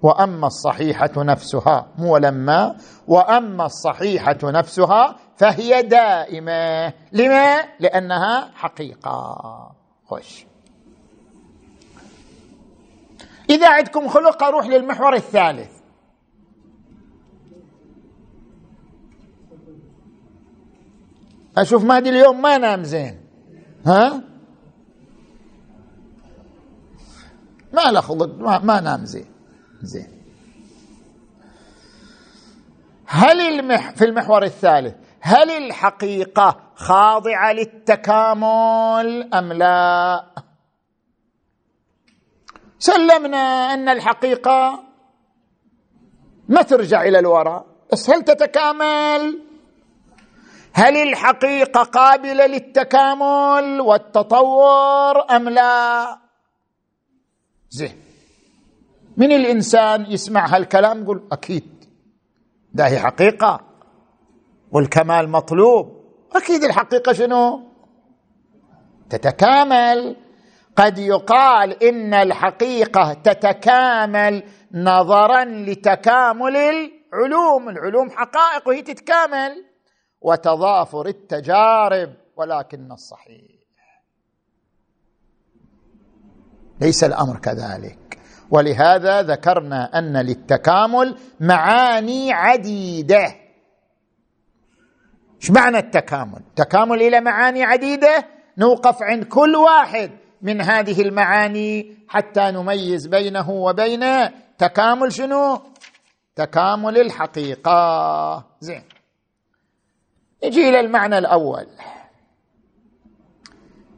وأما 0.02 0.48
الصحيحة 0.48 1.12
نفسها 1.18 1.88
مو 1.98 2.18
لما. 2.18 2.78
وأما 3.08 3.66
الصحيحة 3.66 4.38
نفسها 4.44 5.16
فهي 5.38 5.82
دائمة. 5.82 6.94
لما؟ 7.12 7.64
لأنها 7.80 8.52
حقيقة. 8.54 9.36
خش 10.06 10.46
إذا 13.50 13.70
عندكم 13.70 14.08
خلق 14.08 14.44
أروح 14.44 14.68
للمحور 14.68 15.14
الثالث. 15.14 15.72
أشوف 21.58 21.84
مهدي 21.84 22.10
اليوم 22.10 22.42
ما 22.42 22.58
نام 22.58 22.84
زين. 22.84 23.22
ها؟ 23.86 24.22
ما 27.74 27.92
له 27.92 28.02
خلق 28.02 28.36
ما, 28.36 28.60
ما 28.60 28.82
نام 28.82 29.06
زين. 29.06 29.26
زين. 29.82 30.16
هل 33.06 33.42
المح 33.42 33.92
في 33.92 34.06
المحور 34.06 34.44
الثالث 34.44 34.96
هل 35.20 35.50
الحقيقة 35.50 36.60
خاضعة 36.76 37.54
للتكامل 37.54 39.34
أم 39.34 39.54
لا؟ 39.54 40.26
سلمنا 42.80 43.74
أن 43.74 43.90
الحقيقة 43.90 44.84
ما 46.50 46.62
ترجع 46.62 47.02
إلى 47.04 47.20
الوراء 47.20 47.66
بس 47.92 48.10
هل 48.10 48.22
تتكامل؟ 48.22 49.42
هل 50.74 50.98
الحقيقة 50.98 51.84
قابلة 51.84 52.46
للتكامل 52.46 53.82
والتطور 53.82 55.36
أم 55.36 55.50
لا؟ 55.50 56.18
زين. 57.70 57.96
من 59.18 59.32
الإنسان 59.32 60.06
يسمع 60.12 60.46
هالكلام 60.56 61.04
يقول 61.04 61.28
أكيد 61.32 61.86
ده 62.74 62.88
هي 62.88 63.00
حقيقة 63.00 63.60
والكمال 64.72 65.30
مطلوب. 65.30 66.06
أكيد 66.36 66.64
الحقيقة 66.64 67.14
شنو؟ 67.14 67.64
تتكامل. 69.10 70.16
قد 70.76 70.98
يقال 70.98 71.84
إن 71.84 72.14
الحقيقة 72.14 73.14
تتكامل 73.14 74.44
نظرا 74.72 75.44
لتكامل 75.44 76.56
العلوم. 76.56 77.70
العلوم 77.70 78.10
حقائق 78.10 78.68
وهي 78.68 78.82
تتكامل. 78.82 79.66
وتضافر 80.22 81.06
التجارب 81.08 82.14
ولكن 82.36 82.92
الصحيح. 82.92 83.56
ليس 86.82 87.04
الأمر 87.04 87.38
كذلك. 87.38 88.20
ولهذا 88.52 89.22
ذكرنا 89.22 90.00
أن 90.00 90.18
للتكامل 90.18 91.18
معاني 91.40 92.34
عديدة. 92.34 93.36
إيش 95.42 95.52
معنى 95.52 95.78
التكامل؟ 95.78 96.42
تكامل 96.56 97.02
إلى 97.02 97.22
معاني 97.22 97.64
عديدة؟ 97.64 98.26
نوقف 98.58 99.02
عند 99.02 99.24
كل 99.24 99.56
واحد. 99.56 100.25
من 100.42 100.62
هذه 100.62 101.02
المعاني 101.02 101.98
حتى 102.08 102.52
نميز 102.52 103.08
بينه 103.08 103.50
وبين 103.50 104.04
تكامل 104.58 105.14
شنو؟ 105.14 105.62
تكامل 106.36 106.98
الحقيقة. 106.98 108.46
زين. 108.60 108.84
نجي 110.46 110.70
إلى 110.70 110.80
المعنى 110.80 111.18
الأول. 111.18 111.68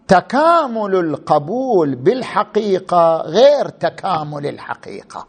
تكامل 0.07 0.95
القبول 0.95 1.95
بالحقيقة 1.95 3.21
غير 3.21 3.69
تكامل 3.69 4.47
الحقيقة. 4.47 5.27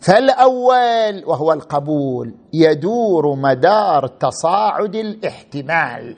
فالأول 0.00 1.24
وهو 1.26 1.52
القبول 1.52 2.34
يدور 2.52 3.34
مدار 3.36 4.06
تصاعد 4.06 4.96
الاحتمال. 4.96 6.16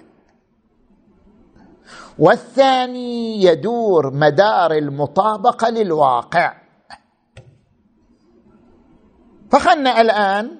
والثاني 2.18 3.42
يدور 3.42 4.14
مدار 4.14 4.72
المطابقة 4.72 5.70
للواقع. 5.70 6.62
فخلنا 9.50 10.00
الآن 10.00 10.58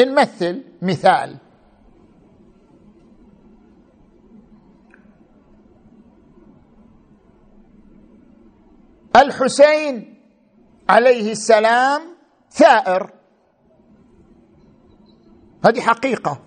نمثل 0.00 0.64
مثال. 0.82 1.36
الحسين 9.16 10.19
عليه 10.90 11.32
السلام 11.32 12.02
ثائر. 12.50 13.10
هذه 15.64 15.80
حقيقة. 15.80 16.38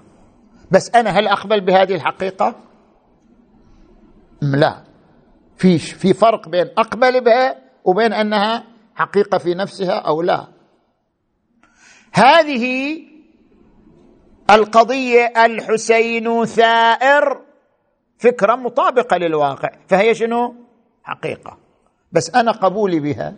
بس 0.72 0.90
أنا 0.96 1.10
هل 1.10 1.28
أقبل 1.28 1.62
بهذه 1.62 1.96
الحقيقة؟ 1.96 2.56
لا. 4.42 4.84
في 5.58 5.78
في 5.78 6.14
فرق 6.14 6.50
بين 6.50 6.68
أقبل 6.78 7.24
بها 7.24 7.56
وبين 7.84 8.14
أنها 8.14 8.64
حقيقة 8.96 9.38
في 9.38 9.54
نفسها 9.54 9.94
أو 10.00 10.22
لا. 10.22 10.48
هذه 12.14 12.98
القضية 14.50 15.34
الحسين 15.46 16.46
ثائر 16.46 17.42
فكره 18.18 18.56
مطابقه 18.56 19.18
للواقع 19.18 19.70
فهي 19.88 20.16
شنو؟ 20.16 20.56
حقيقة. 21.04 21.58
بس 22.12 22.36
أنا 22.36 22.52
قبولي 22.52 23.00
بها. 23.00 23.34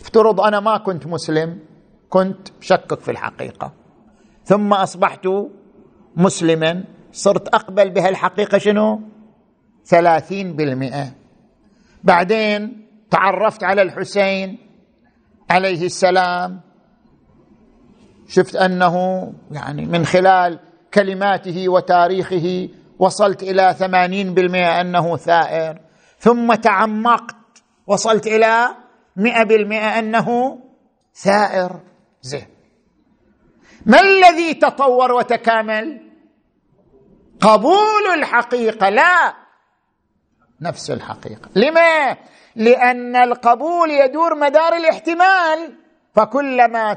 افترض 0.00 0.40
أنا 0.40 0.60
ما 0.60 0.78
كنت 0.78 1.06
مسلم 1.06 1.58
كنت 2.08 2.48
شكك 2.60 3.00
في 3.00 3.10
الحقيقة. 3.10 3.72
ثم 4.44 4.72
أصبحت 4.72 5.28
مسلما 6.16 6.84
صرت 7.12 7.48
أقبل 7.48 7.90
بها 7.90 8.08
الحقيقة 8.08 8.58
شنو؟ 8.58 9.00
ثلاثين 9.84 10.56
بالمئة. 10.56 11.12
بعدين 12.04 12.86
تعرفت 13.10 13.64
على 13.64 13.82
الحسين 13.82 14.58
عليه 15.50 15.86
السلام. 15.86 16.60
شفت 18.28 18.56
أنه 18.56 19.26
يعني 19.50 19.86
من 19.86 20.04
خلال 20.04 20.58
كلماته 20.94 21.68
وتاريخه 21.68 22.68
وصلت 22.98 23.42
إلى 23.42 23.74
ثمانين 23.78 24.34
بالمئة 24.34 24.80
أنه 24.80 25.16
ثائر. 25.16 25.80
ثم 26.18 26.54
تعمقت 26.54 27.36
وصلت 27.86 28.26
إلى 28.26 28.68
مئة 29.16 29.42
بالمئة 29.42 29.98
أنه 29.98 30.58
ثائر. 31.14 31.80
زين. 32.22 32.46
ما 33.86 34.00
الذي 34.00 34.54
تطور 34.54 35.12
وتكامل؟ 35.12 36.10
قبول 37.40 38.06
الحقيقة. 38.14 38.88
لا. 38.88 39.34
نفس 40.60 40.90
الحقيقة. 40.90 41.50
لما؟ 41.56 42.16
لأن 42.56 43.16
القبول 43.16 43.90
يدور 43.90 44.34
مدار 44.34 44.76
الاحتمال. 44.76 45.76
فكلما 46.14 46.96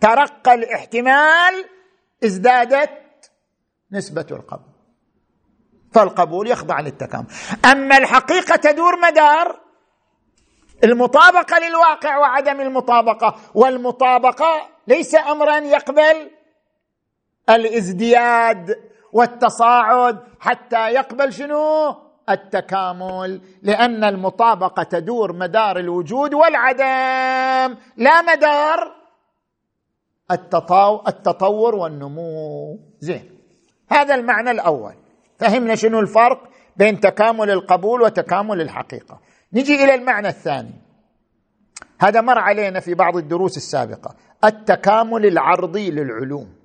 ترقى 0.00 0.54
الاحتمال 0.54 1.64
ازدادت 2.24 2.90
نسبة 3.92 4.26
القبول. 4.30 4.74
فالقبول 5.92 6.50
يخضع 6.50 6.80
للتكامل. 6.80 7.26
أما 7.64 7.96
الحقيقة 7.98 8.56
تدور 8.56 9.00
مدار 9.00 9.65
المطابقة 10.84 11.58
للواقع 11.58 12.18
وعدم 12.18 12.60
المطابقة 12.60 13.34
والمطابقة 13.54 14.68
ليس 14.86 15.14
امرا 15.14 15.56
يقبل 15.56 16.30
الازدياد 17.50 18.76
والتصاعد 19.12 20.18
حتى 20.40 20.88
يقبل 20.88 21.32
شنو؟ 21.32 21.94
التكامل 22.30 23.40
لأن 23.62 24.04
المطابقة 24.04 24.82
تدور 24.82 25.32
مدار 25.32 25.78
الوجود 25.78 26.34
والعدم 26.34 27.76
لا 27.96 28.22
مدار 28.22 28.92
التطور 31.08 31.74
والنمو. 31.74 32.78
زين. 33.00 33.38
هذا 33.88 34.14
المعنى 34.14 34.50
الأول. 34.50 34.94
فهمنا 35.38 35.74
شنو 35.74 36.00
الفرق 36.00 36.48
بين 36.76 37.00
تكامل 37.00 37.50
القبول 37.50 38.02
وتكامل 38.02 38.60
الحقيقة. 38.60 39.20
نجي 39.56 39.84
إلى 39.84 39.94
المعنى 39.94 40.28
الثاني. 40.28 40.74
هذا 42.00 42.20
مر 42.20 42.38
علينا 42.38 42.80
في 42.80 42.94
بعض 42.94 43.16
الدروس 43.16 43.56
السابقة. 43.56 44.16
التكامل 44.44 45.26
العرضي 45.26 45.90
للعلوم. 45.90 46.56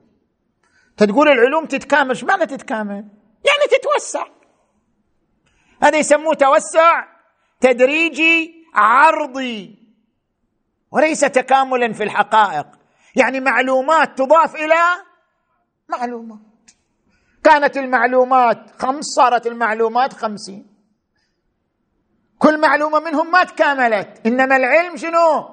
تقول 0.97 1.27
العلوم 1.27 1.65
تتكامل 1.65 2.09
إيش 2.09 2.23
معنى 2.23 2.45
تتكامل؟ 2.45 3.05
يعني 3.45 3.63
تتوسع. 3.71 4.25
هذا 5.83 5.97
يسموه 5.97 6.33
توسع 6.33 7.03
تدريجي 7.59 8.65
عرضي 8.73 9.79
وليس 10.91 11.19
تكاملا 11.19 11.93
في 11.93 12.03
الحقائق. 12.03 12.67
يعني 13.15 13.39
معلومات 13.39 14.17
تضاف 14.17 14.55
إلى 14.55 14.75
معلومات. 15.89 16.39
كانت 17.43 17.77
المعلومات 17.77 18.81
خمس 18.81 19.05
صارت 19.05 19.47
المعلومات 19.47 20.13
خمسين. 20.13 20.70
كل 22.41 22.61
معلومة 22.61 22.99
منهم 22.99 23.31
ما 23.31 23.43
تكاملت. 23.43 24.21
إنما 24.25 24.55
العلم 24.55 24.97
شنو؟ 24.97 25.49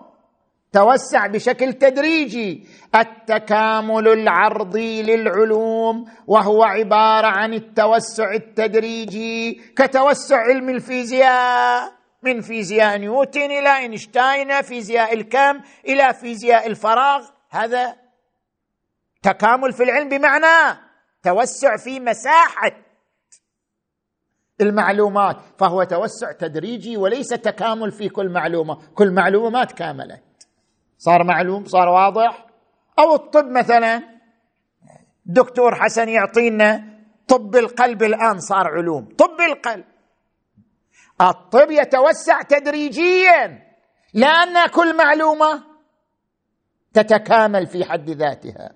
توسع 0.73 1.27
بشكل 1.27 1.73
تدريجي. 1.73 2.69
التكامل 2.95 4.09
العرضي 4.09 5.03
للعلوم 5.03 6.05
وهو 6.27 6.65
عبارة 6.65 7.27
عن 7.27 7.55
التوسع 7.55 8.35
التدريجي 8.35 9.55
كتوسع 9.77 10.37
علم 10.37 10.69
الفيزياء 10.69 11.93
من 12.23 12.41
فيزياء 12.41 12.97
نيوتن 12.99 13.51
إلى 13.51 13.77
إينشتاين 13.77 14.63
فيزياء 14.63 15.15
الكم 15.15 15.61
إلى 15.89 16.15
فيزياء 16.15 16.67
الفراغ. 16.67 17.27
هذا 17.51 17.97
تكامل 19.23 19.73
في 19.73 19.83
العلم. 19.83 20.09
بمعنى 20.09 20.79
توسع 21.23 21.77
في 21.77 22.01
مساحة 22.01 22.88
المعلومات 24.61 25.37
فهو 25.59 25.83
توسع 25.83 26.33
تدريجي 26.33 26.97
وليس 26.97 27.29
تكامل 27.29 27.91
في 27.91 28.09
كل 28.09 28.29
معلومة. 28.29 28.79
كل 28.95 29.11
معلومة 29.15 29.51
ما 29.51 29.65
تكاملت. 29.65 30.23
صار 30.99 31.25
معلوم 31.25 31.65
صار 31.65 31.89
واضح؟ 31.89 32.47
أو 32.99 33.15
الطب 33.15 33.45
مثلا 33.45 34.03
دكتور 35.27 35.75
حسن 35.75 36.09
يعطينا 36.09 36.99
طب 37.29 37.57
القلب 37.57 38.03
الآن 38.03 38.39
صار 38.39 38.67
علوم. 38.69 39.09
طب 39.19 39.41
القلب. 39.41 39.85
الطب 41.21 41.71
يتوسع 41.71 42.43
تدريجيا 42.43 43.69
لأن 44.15 44.67
كل 44.75 44.97
معلومة 44.97 45.65
تتكامل 46.93 47.67
في 47.67 47.85
حد 47.85 48.11
ذاتها. 48.11 48.75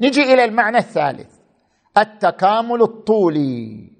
نجي 0.00 0.22
إلى 0.22 0.44
المعنى 0.44 0.78
الثالث. 0.78 1.38
التكامل 1.98 2.82
الطولي. 2.82 3.97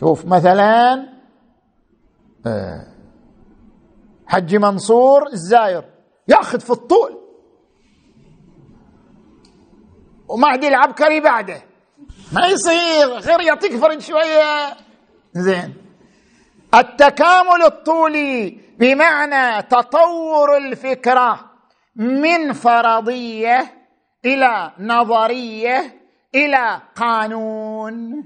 شوف 0.00 0.26
مثلا 0.26 1.08
آه، 2.46 2.86
حج 4.26 4.56
منصور 4.56 5.26
الزاير 5.32 5.84
ياخذ 6.28 6.60
في 6.60 6.70
الطول. 6.70 7.20
ومهدي 10.28 10.68
العبكري 10.68 11.20
بعده. 11.20 11.62
ما 12.32 12.46
يصير 12.46 13.20
خير 13.20 13.40
يعطيك 13.40 13.76
فرج 13.76 13.98
شوية. 14.00 14.76
زين. 15.32 15.74
التكامل 16.74 17.62
الطولي 17.64 18.60
بمعنى 18.78 19.62
تطور 19.62 20.56
الفكرة 20.56 21.50
من 21.96 22.52
فرضية 22.52 23.86
إلى 24.24 24.72
نظرية 24.78 26.00
إلى 26.34 26.80
قانون. 26.96 28.24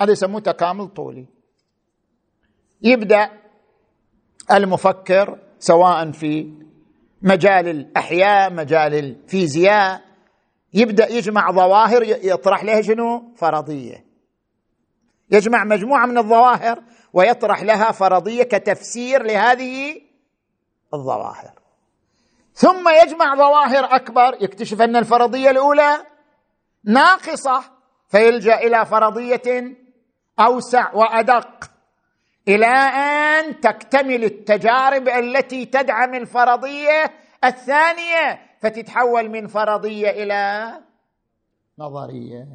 هذا 0.00 0.12
يسموه 0.12 0.40
تكامل 0.40 0.88
طولي. 0.88 1.26
يبدأ 2.82 3.30
المفكر 4.50 5.38
سواء 5.58 6.10
في 6.10 6.52
مجال 7.22 7.68
الأحياء 7.68 8.52
مجال 8.52 8.94
الفيزياء 8.94 10.02
يبدأ 10.74 11.08
يجمع 11.08 11.52
ظواهر 11.52 12.02
يطرح 12.02 12.64
لها 12.64 12.82
شنو؟ 12.82 13.32
فرضية. 13.36 14.04
يجمع 15.30 15.64
مجموعة 15.64 16.06
من 16.06 16.18
الظواهر 16.18 16.82
ويطرح 17.12 17.62
لها 17.62 17.92
فرضية 17.92 18.42
كتفسير 18.42 19.22
لهذه 19.22 20.00
الظواهر. 20.94 21.52
ثم 22.54 22.88
يجمع 22.88 23.34
ظواهر 23.34 23.84
أكبر 23.84 24.36
يكتشف 24.40 24.82
أن 24.82 24.96
الفرضية 24.96 25.50
الأولى 25.50 26.06
ناقصة 26.84 27.64
فيلجأ 28.08 28.54
إلى 28.54 28.86
فرضية 28.86 29.76
أوسع 30.40 30.94
وأدق 30.94 31.70
إلى 32.48 32.66
أن 32.66 33.60
تكتمل 33.60 34.24
التجارب 34.24 35.08
التي 35.08 35.66
تدعم 35.66 36.14
الفرضيه 36.14 37.04
الثانية 37.44 38.40
فتتحول 38.60 39.28
من 39.28 39.46
فرضية 39.46 40.10
إلى 40.10 40.72
نظرية. 41.78 42.46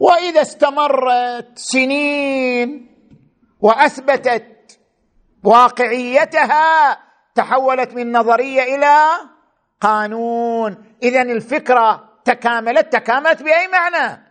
وإذا 0.00 0.42
استمرت 0.42 1.58
سنين 1.58 2.90
وأثبتت 3.60 4.80
واقعيتها 5.44 6.98
تحولت 7.34 7.94
من 7.94 8.12
نظرية 8.12 8.62
إلى 8.62 8.96
قانون. 9.80 10.84
اذا 11.02 11.22
الفكرة 11.22 12.10
تكاملت 12.24 12.92
تكاملت 12.92 13.42
بأي 13.42 13.68
معنى؟ 13.68 14.23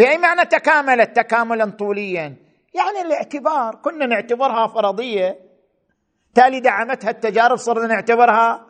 بأي 0.00 0.18
معنى 0.18 0.44
تكاملت 0.44 1.16
تكاملا 1.16 1.70
طوليا؟ 1.78 2.36
يعني 2.74 3.00
الاعتبار 3.00 3.74
كنا 3.74 4.06
نعتبرها 4.06 4.66
فرضية. 4.66 5.38
تالي 6.34 6.60
دعمتها 6.60 7.10
التجارب 7.10 7.56
صرنا 7.56 7.86
نعتبرها 7.86 8.66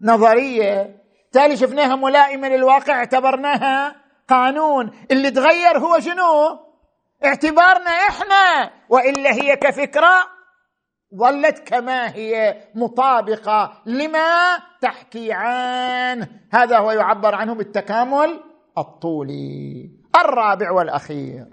نظرية. 0.00 1.02
تالي 1.32 1.56
شفناها 1.56 1.96
ملائمة 1.96 2.48
للواقع 2.48 2.94
اعتبرناها 2.94 3.96
قانون. 4.28 4.90
اللي 5.10 5.30
تغير 5.30 5.78
هو 5.78 6.00
شنو؟ 6.00 6.58
اعتبارنا 7.24 7.90
إحنا. 7.90 8.70
وإلا 8.88 9.32
هي 9.32 9.56
كفكرة 9.56 10.14
ظلت 11.14 11.58
كما 11.58 12.14
هي 12.14 12.62
مطابقة. 12.74 13.82
لما؟ 13.86 14.58
تحكي 14.80 15.32
عنه 15.32 16.28
هذا 16.52 16.78
هو 16.78 16.90
يعبر 16.90 17.34
عنه 17.34 17.54
بالتكامل 17.54 18.40
الطولي. 18.78 20.03
الرابع 20.16 20.70
والأخير. 20.70 21.46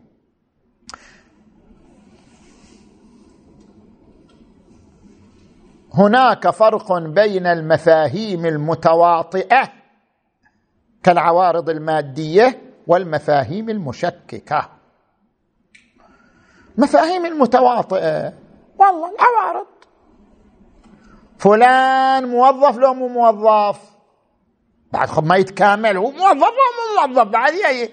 هناك 5.94 6.50
فرق 6.50 6.98
بين 6.98 7.48
المفاهيم 7.48 8.46
المتواطئة 8.46 9.74
كالعوارض 11.04 11.70
المادية 11.70 12.62
والمفاهيم 12.88 13.70
المشككة. 13.70 14.70
مفاهيم 16.78 17.26
المتواطئة. 17.26 18.34
والله 18.80 19.12
العوارض 19.16 19.68
فلان 21.38 22.30
موظف 22.30 22.78
لو 22.78 22.94
مو 22.94 23.08
موظف. 23.08 23.82
بعد 24.92 25.10
خب 25.10 25.26
ما 25.26 25.36
يتكامل. 25.36 25.98
هو 25.98 26.12
موظف 26.12 26.34
لو 26.34 26.72
مو 26.78 27.08
موظف. 27.08 27.28
بعد 27.28 27.54
يا 27.54 27.90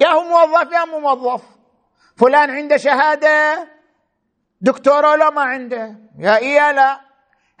يا 0.00 0.08
هو 0.08 0.22
موظف 0.22 0.72
يا 0.72 0.84
مو 0.84 0.98
موظف. 0.98 1.44
فلان 2.16 2.50
عنده 2.50 2.76
شهادة 2.76 3.68
دكتوراه 4.60 5.16
لا 5.16 5.30
ما 5.30 5.42
عنده. 5.42 5.96
يا 6.18 6.36
إيه 6.36 6.72
لا. 6.72 7.00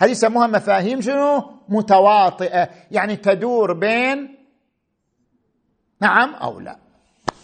هذه 0.00 0.10
يسموها 0.10 0.46
مفاهيم 0.46 1.00
شنو؟ 1.00 1.60
متواطئة. 1.68 2.68
يعني 2.90 3.16
تدور 3.16 3.72
بين 3.72 4.36
نعم 6.00 6.34
أو 6.34 6.60
لا. 6.60 6.78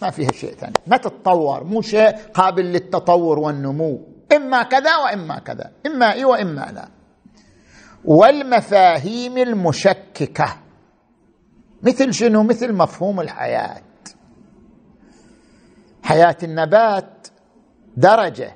ما 0.01 0.09
فيها 0.09 0.31
شيء 0.31 0.53
ثاني. 0.53 0.73
ما 0.87 0.97
تتطور. 0.97 1.63
مو 1.63 1.81
شيء 1.81 2.11
قابل 2.33 2.65
للتطور 2.65 3.39
والنمو. 3.39 4.07
إما 4.35 4.63
كذا 4.63 4.97
وإما 4.97 5.39
كذا. 5.39 5.71
إما 5.85 6.13
اي 6.13 6.25
وإما 6.25 6.71
لا. 6.73 6.89
والمفاهيم 8.05 9.37
المشككة. 9.37 10.57
مثل 11.83 12.13
شنو؟ 12.13 12.43
مثل 12.43 12.73
مفهوم 12.73 13.21
الحياة. 13.21 13.86
حياة 16.07 16.37
النبات 16.43 17.27
درجة. 17.97 18.55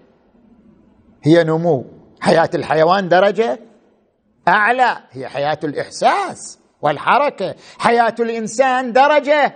هي 1.24 1.44
نمو. 1.44 1.86
حياة 2.22 2.50
الحيوان 2.54 3.10
درجة 3.10 3.60
أعلى. 4.48 4.98
هي 5.12 5.28
حياة 5.28 5.60
الإحساس 5.64 6.60
والحركة. 6.82 7.56
حياة 7.80 8.16
الإنسان 8.20 8.94
درجة 8.94 9.56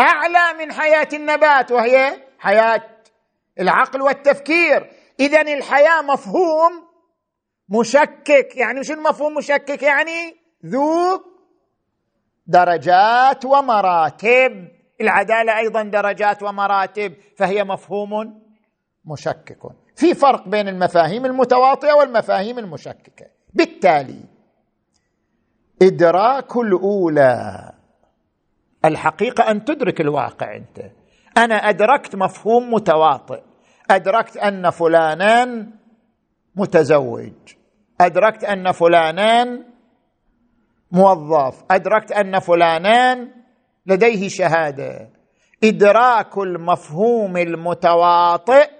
أعلى 0.00 0.58
من 0.58 0.72
حياة 0.72 1.08
النبات 1.12 1.72
وهي 1.72 2.22
حياة 2.38 2.82
العقل 3.60 4.02
والتفكير. 4.02 4.90
اذا 5.20 5.40
الحياة 5.40 6.02
مفهوم 6.02 6.72
مشكك. 7.68 8.56
يعني 8.56 8.84
شو 8.84 8.92
المفهوم 8.92 9.34
مشكك؟ 9.34 9.82
يعني 9.82 10.36
ذو 10.66 11.22
درجات 12.46 13.44
ومراتب. 13.44 14.77
العدالة 15.00 15.58
أيضا 15.58 15.82
درجات 15.82 16.42
ومراتب 16.42 17.14
فهي 17.36 17.64
مفهوم 17.64 18.42
مشكك. 19.04 19.58
في 19.96 20.14
فرق 20.14 20.48
بين 20.48 20.68
المفاهيم 20.68 21.26
المتواطئة 21.26 21.92
والمفاهيم 21.92 22.58
المشككة. 22.58 23.26
بالتالي 23.54 24.24
إدراك 25.82 26.56
الأولى. 26.56 27.72
الحقيقة 28.84 29.50
أن 29.50 29.64
تدرك 29.64 30.00
الواقع 30.00 30.56
أنت. 30.56 30.90
أنا 31.36 31.54
أدركت 31.54 32.16
مفهوم 32.16 32.74
متواطئ. 32.74 33.42
أدركت 33.90 34.36
أن 34.36 34.70
فلانا 34.70 35.66
متزوج. 36.56 37.32
أدركت 38.00 38.44
أن 38.44 38.72
فلانا 38.72 39.64
موظف. 40.92 41.64
أدركت 41.70 42.12
أن 42.12 42.38
فلانا 42.38 43.28
لديه 43.88 44.28
شهادة. 44.28 45.10
إدراك 45.64 46.38
المفهوم 46.38 47.36
المتواطئ 47.36 48.70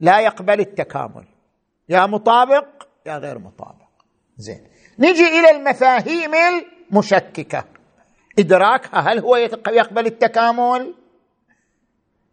لا 0.00 0.20
يقبل 0.20 0.60
التكامل. 0.60 1.24
يا 1.88 2.06
مطابق 2.06 2.66
يا 3.06 3.18
غير 3.18 3.38
مطابق. 3.38 3.90
زين. 4.36 4.66
نجي 4.98 5.40
إلى 5.40 5.50
المفاهيم 5.50 6.30
المشككة. 6.34 7.64
إدراكها 8.38 9.00
هل 9.00 9.18
هو 9.18 9.36
يقبل 9.68 10.06
التكامل؟ 10.06 10.94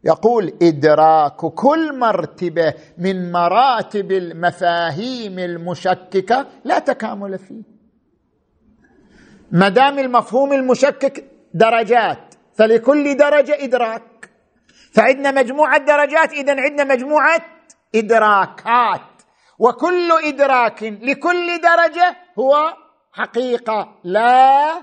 يقول 0.03 0.53
إدراك 0.61 1.35
كل 1.35 1.99
مرتبة 1.99 2.73
من 2.97 3.31
مراتب 3.31 4.11
المفاهيم 4.11 5.39
المشككة 5.39 6.45
لا 6.63 6.79
تكامل 6.79 7.39
فيه. 7.39 7.76
ما 9.51 9.69
دام 9.69 9.99
المفهوم 9.99 10.53
المشكك 10.53 11.25
درجات 11.53 12.35
فلكل 12.53 13.17
درجة 13.17 13.63
إدراك. 13.63 14.29
فعندنا 14.91 15.31
مجموعة 15.31 15.77
درجات 15.77 16.31
اذا 16.33 16.61
عندنا 16.61 16.83
مجموعة 16.95 17.41
إدراكات. 17.95 19.01
وكل 19.59 20.11
إدراك 20.11 20.83
لكل 20.83 21.61
درجة 21.61 22.15
هو 22.39 22.73
حقيقة 23.11 23.99
لا 24.03 24.81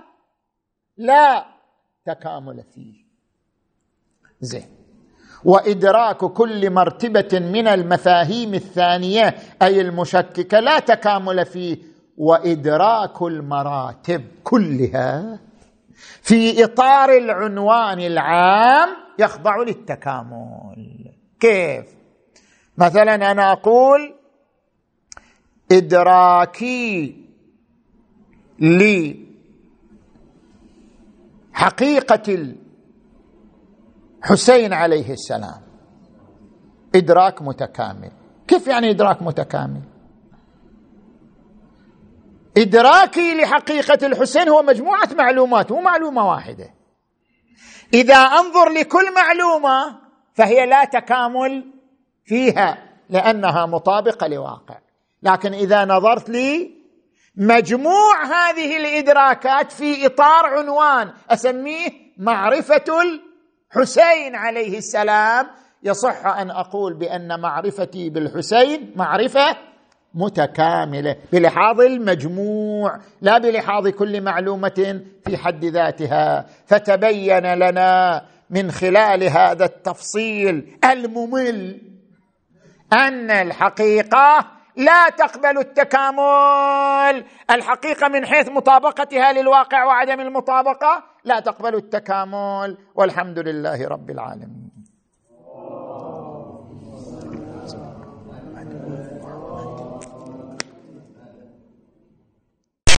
لا 0.96 1.44
تكامل 2.06 2.64
فيه. 2.74 3.04
زين. 4.40 4.76
وإدراك 5.44 6.16
كل 6.16 6.70
مرتبة 6.70 7.40
من 7.40 7.68
المفاهيم 7.68 8.54
الثانية 8.54 9.34
أي 9.62 9.80
المشككه 9.80 10.60
لا 10.60 10.78
تكامل 10.78 11.46
فيه. 11.46 11.93
وإدراك 12.18 13.22
المراتب 13.22 14.24
كلها 14.44 15.38
في 16.22 16.64
إطار 16.64 17.10
العنوان 17.16 18.00
العام 18.00 18.88
يخضع 19.18 19.56
للتكامل. 19.56 21.12
كيف؟ 21.40 21.86
مثلا 22.78 23.14
أنا 23.30 23.52
أقول 23.52 24.14
إدراكي 25.72 27.24
لحقيقة 31.52 32.54
الحسين 34.24 34.72
عليه 34.72 35.12
السلام. 35.12 35.60
إدراك 36.94 37.42
متكامل. 37.42 38.10
كيف 38.48 38.66
يعني 38.66 38.90
إدراك 38.90 39.22
متكامل؟ 39.22 39.82
إدراكي 42.56 43.34
لحقيقة 43.34 44.06
الحسين 44.06 44.48
هو 44.48 44.62
مجموعة 44.62 45.08
معلومات 45.18 45.72
مو 45.72 45.80
معلومة 45.80 46.30
واحدة. 46.30 46.70
إذا 47.94 48.16
أنظر 48.16 48.68
لكل 48.68 49.14
معلومة 49.14 49.98
فهي 50.34 50.66
لا 50.66 50.84
تكامل 50.84 51.64
فيها 52.24 52.78
لأنها 53.10 53.66
مطابقة 53.66 54.26
لواقع. 54.26 54.78
لكن 55.22 55.54
إذا 55.54 55.84
نظرت 55.84 56.28
لي 56.28 56.84
مجموع 57.36 58.24
هذه 58.24 58.76
الإدراكات 58.76 59.72
في 59.72 60.06
إطار 60.06 60.46
عنوان 60.46 61.12
أسميه 61.30 61.90
معرفة 62.18 62.84
الحسين 63.72 64.34
عليه 64.34 64.78
السلام 64.78 65.46
يصح 65.82 66.26
أن 66.26 66.50
أقول 66.50 66.94
بأن 66.94 67.40
معرفتي 67.40 68.10
بالحسين 68.10 68.92
معرفة 68.96 69.56
متكاملة 70.14 71.16
بلحاظ 71.32 71.80
المجموع 71.80 72.98
لا 73.20 73.38
بلحاظ 73.38 73.88
كل 73.88 74.20
معلومة 74.20 75.00
في 75.26 75.36
حد 75.36 75.64
ذاتها. 75.64 76.46
فتبين 76.66 77.54
لنا 77.54 78.22
من 78.50 78.70
خلال 78.70 79.22
هذا 79.24 79.64
التفصيل 79.64 80.78
الممل 80.84 81.80
أن 82.92 83.30
الحقيقة 83.30 84.46
لا 84.76 85.08
تقبل 85.08 85.58
التكامل. 85.58 87.24
الحقيقة 87.50 88.08
من 88.08 88.26
حيث 88.26 88.48
مطابقتها 88.48 89.32
للواقع 89.32 89.84
وعدم 89.84 90.20
المطابقة 90.20 91.04
لا 91.24 91.40
تقبل 91.40 91.74
التكامل. 91.74 92.78
والحمد 92.94 93.38
لله 93.38 93.88
رب 93.88 94.10
العالمين. 94.10 94.63